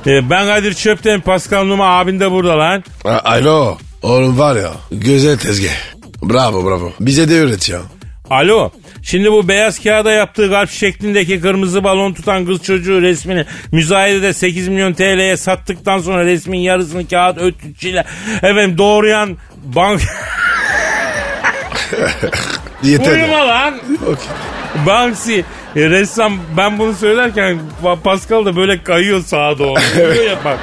E, 0.07 0.31
ben 0.31 0.47
Kadir 0.47 0.74
Çöpten 0.74 1.20
Pascal 1.20 1.64
Numa 1.64 1.99
abin 1.99 2.20
de 2.20 2.31
burada 2.31 2.59
lan. 2.59 2.85
A- 3.05 3.20
Alo. 3.24 3.78
Oğlum 4.03 4.38
var 4.38 4.57
ya 4.57 4.70
güzel 4.92 5.38
tezgah. 5.38 5.70
Bravo 6.22 6.64
bravo. 6.66 6.92
Bize 7.01 7.28
de 7.28 7.40
öğret 7.40 7.68
ya. 7.68 7.78
Alo. 8.30 8.70
Şimdi 9.03 9.32
bu 9.32 9.48
beyaz 9.48 9.78
kağıda 9.82 10.12
yaptığı 10.12 10.51
kalp 10.51 10.70
şeklindeki 10.70 11.40
kırmızı 11.40 11.84
balon 11.84 12.12
tutan 12.12 12.46
kız 12.46 12.62
çocuğu 12.62 13.03
resmini 13.03 13.44
müzayedede 13.72 14.32
8 14.32 14.68
milyon 14.68 14.92
TL'ye 14.92 15.36
sattıktan 15.36 15.98
sonra 15.98 16.24
resmin 16.24 16.59
yarısını 16.59 17.09
kağıt 17.09 17.38
ötücüyle 17.38 18.05
efendim 18.36 18.78
doğrayan 18.78 19.36
bank... 19.64 20.01
Yeter. 22.82 23.12
Uyuma 23.16 23.48
lan. 23.48 23.80
Okey. 24.03 24.26
Banksy 24.86 25.38
e, 25.76 25.90
ressam 25.90 26.38
ben 26.57 26.78
bunu 26.78 26.94
söylerken 26.94 27.59
Pa- 27.82 28.01
Pascal 28.01 28.44
da 28.44 28.57
böyle 28.57 28.82
kayıyor 28.82 29.22
sağa 29.24 29.59
doğru. 29.59 29.80
Bak. 30.44 30.59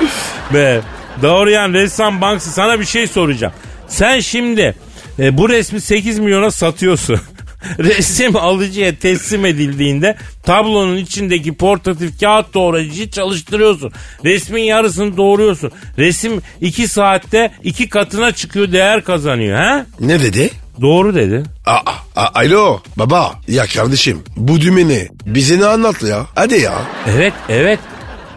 Be, 0.54 0.82
doğrayan 1.22 1.74
ressam 1.74 2.22
Banksy 2.22 2.50
sana 2.50 2.80
bir 2.80 2.86
şey 2.86 3.08
soracağım. 3.08 3.54
Sen 3.88 4.20
şimdi 4.20 4.76
e, 5.20 5.38
bu 5.38 5.50
resmi 5.50 5.82
8 5.82 6.20
milyona 6.20 6.52
satıyorsun. 6.52 7.20
Resim 7.80 8.36
alıcıya 8.36 8.96
teslim 9.00 9.46
edildiğinde 9.46 10.16
tablonun 10.44 10.98
içindeki 10.98 11.54
portatif 11.54 12.20
kağıt 12.20 12.54
doğrayıcıyı 12.54 13.10
çalıştırıyorsun. 13.12 13.92
Resmin 14.26 14.64
yarısını 14.64 15.18
doğruyorsun. 15.18 15.72
Resim 15.98 16.42
2 16.62 16.88
saatte 16.88 17.52
2 17.64 17.90
katına 17.90 18.32
çıkıyor 18.32 18.72
değer 18.72 19.04
kazanıyor. 19.04 19.58
ha? 19.58 19.86
Ne 20.00 20.20
dedi? 20.22 20.50
Doğru 20.82 21.16
dedi. 21.16 21.44
Aa, 21.66 21.80
a- 22.16 22.40
alo 22.40 22.80
baba 22.96 23.36
ya 23.48 23.66
kardeşim 23.66 24.24
bu 24.36 24.62
dümeni 24.62 25.08
bize 25.26 25.60
ne 25.60 25.66
anlattı 25.66 26.08
ya? 26.08 26.26
Hadi 26.36 26.56
ya. 26.62 26.74
Evet 27.10 27.34
evet. 27.50 27.80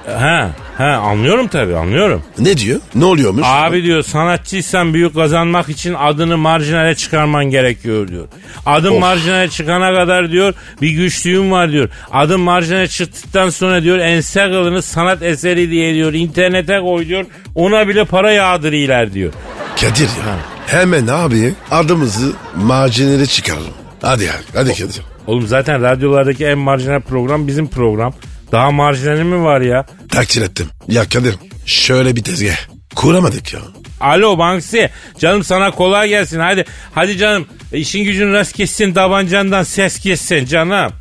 Ha, 0.07 0.51
ha 0.79 0.85
anlıyorum 0.85 1.49
tabii 1.49 1.77
anlıyorum. 1.77 2.23
Ne 2.39 2.57
diyor? 2.57 2.81
Ne 2.95 3.05
oluyormuş? 3.05 3.43
Abi 3.47 3.83
diyor 3.83 4.03
sanatçıysan 4.03 4.95
büyük 4.95 5.15
kazanmak 5.15 5.69
için 5.69 5.95
adını 5.95 6.37
marjinale 6.37 6.95
çıkarman 6.95 7.45
gerekiyor 7.45 8.09
diyor. 8.09 8.29
Adın 8.67 8.99
marjinale 8.99 9.49
çıkana 9.49 9.95
kadar 9.95 10.31
diyor 10.31 10.55
bir 10.83 10.91
güçlüğüm 10.91 11.51
var 11.51 11.73
diyor. 11.73 11.89
Adın 12.13 12.41
marjinale 12.41 12.89
çıktıktan 12.89 13.51
sonra 13.51 13.83
diyor 13.83 13.99
ense 13.99 14.41
kılını 14.49 14.83
sanat 14.83 15.23
eseri 15.23 15.71
diye 15.71 15.95
diyor 15.95 16.13
internete 16.13 16.81
koy 16.81 17.07
diyor. 17.09 17.25
Ona 17.55 17.89
bile 17.89 18.05
para 18.05 18.33
yağdırıyorlar 18.33 19.13
diyor. 19.13 19.33
Kadir 19.81 20.03
ya. 20.03 20.37
Hemen 20.67 21.07
abi 21.07 21.55
adımızı 21.71 22.33
marjinere 22.57 23.27
çıkaralım. 23.27 23.73
Hadi 24.03 24.25
ya 24.25 24.33
hadi 24.55 24.71
Kadir. 24.71 25.01
Oğlum 25.27 25.47
zaten 25.47 25.83
radyolardaki 25.83 26.47
en 26.47 26.59
marjinal 26.59 27.01
program 27.01 27.47
bizim 27.47 27.69
program. 27.69 28.15
Daha 28.53 28.71
marjinali 28.71 29.25
mi 29.25 29.45
var 29.45 29.61
ya? 29.61 29.87
Takdir 30.09 30.43
ettim. 30.43 30.67
Ya 30.89 31.09
Kadir 31.09 31.35
şöyle 31.67 32.17
bir 32.17 32.23
tezgah. 32.25 32.57
Kuramadık 32.97 33.53
ya. 33.55 33.61
Alo 34.01 34.39
Banksy 34.39 34.85
canım 35.19 35.45
sana 35.45 35.71
kolay 35.71 36.09
gelsin 36.09 36.41
hadi 36.41 36.65
hadi 36.95 37.19
canım 37.19 37.47
işin 37.73 38.05
gücün 38.05 38.33
rast 38.33 38.53
kessin 38.53 38.93
tabancandan 38.95 39.63
ses 39.63 39.99
kessin 39.99 40.45
canım. 40.47 40.93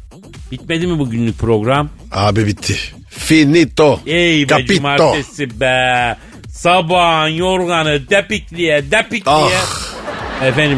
Bitmedi 0.52 0.88
mi 0.88 1.00
bugünlük 1.00 1.40
program? 1.40 1.90
Abi 2.12 2.48
bitti. 2.48 2.76
Finito. 3.10 4.00
Ey 4.08 4.44
be 4.44 4.48
Capito. 4.48 4.74
cumartesi 4.74 5.60
be. 5.60 6.16
Sabahın 6.50 7.28
yorganı 7.30 8.10
depikliye 8.10 8.92
depikliye. 8.92 9.36
Ah. 9.36 10.44
Efendim 10.46 10.78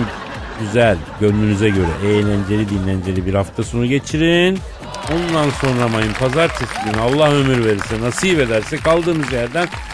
güzel 0.61 0.97
gönlünüze 1.19 1.69
göre 1.69 1.87
eğlenceli 2.05 2.69
dinlenceli 2.69 3.25
bir 3.25 3.33
hafta 3.33 3.63
sonu 3.63 3.85
geçirin. 3.85 4.59
Ondan 5.09 5.49
sonra 5.49 5.87
mayın 5.87 6.13
pazartesi 6.13 6.73
günü 6.85 7.01
Allah 7.01 7.31
ömür 7.31 7.65
verirse 7.65 8.01
nasip 8.01 8.39
ederse 8.39 8.77
kaldığımız 8.77 9.31
yerden 9.31 9.67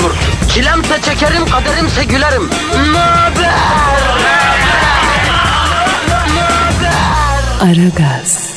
olursun. 0.00 0.48
Çilemse 0.48 1.02
çekerim, 1.02 1.46
kaderimse 1.46 2.04
gülerim. 2.04 2.50
Möber! 2.92 3.50
Aragaz. 7.60 8.49